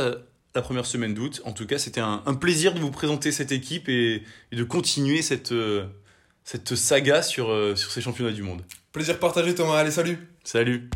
la 0.55 0.61
première 0.61 0.85
semaine 0.85 1.13
d'août. 1.13 1.41
En 1.45 1.53
tout 1.53 1.65
cas, 1.65 1.77
c'était 1.77 2.01
un, 2.01 2.23
un 2.25 2.33
plaisir 2.33 2.73
de 2.73 2.81
vous 2.81 2.91
présenter 2.91 3.31
cette 3.31 3.53
équipe 3.53 3.87
et, 3.87 4.23
et 4.51 4.55
de 4.57 4.63
continuer 4.65 5.21
cette, 5.21 5.53
euh, 5.53 5.85
cette 6.43 6.75
saga 6.75 7.21
sur, 7.21 7.49
euh, 7.49 7.77
sur 7.77 7.89
ces 7.89 8.01
championnats 8.01 8.33
du 8.33 8.43
monde. 8.43 8.63
Plaisir 8.91 9.17
partagé 9.17 9.55
Thomas, 9.55 9.77
allez 9.77 9.91
salut 9.91 10.19
Salut 10.43 10.89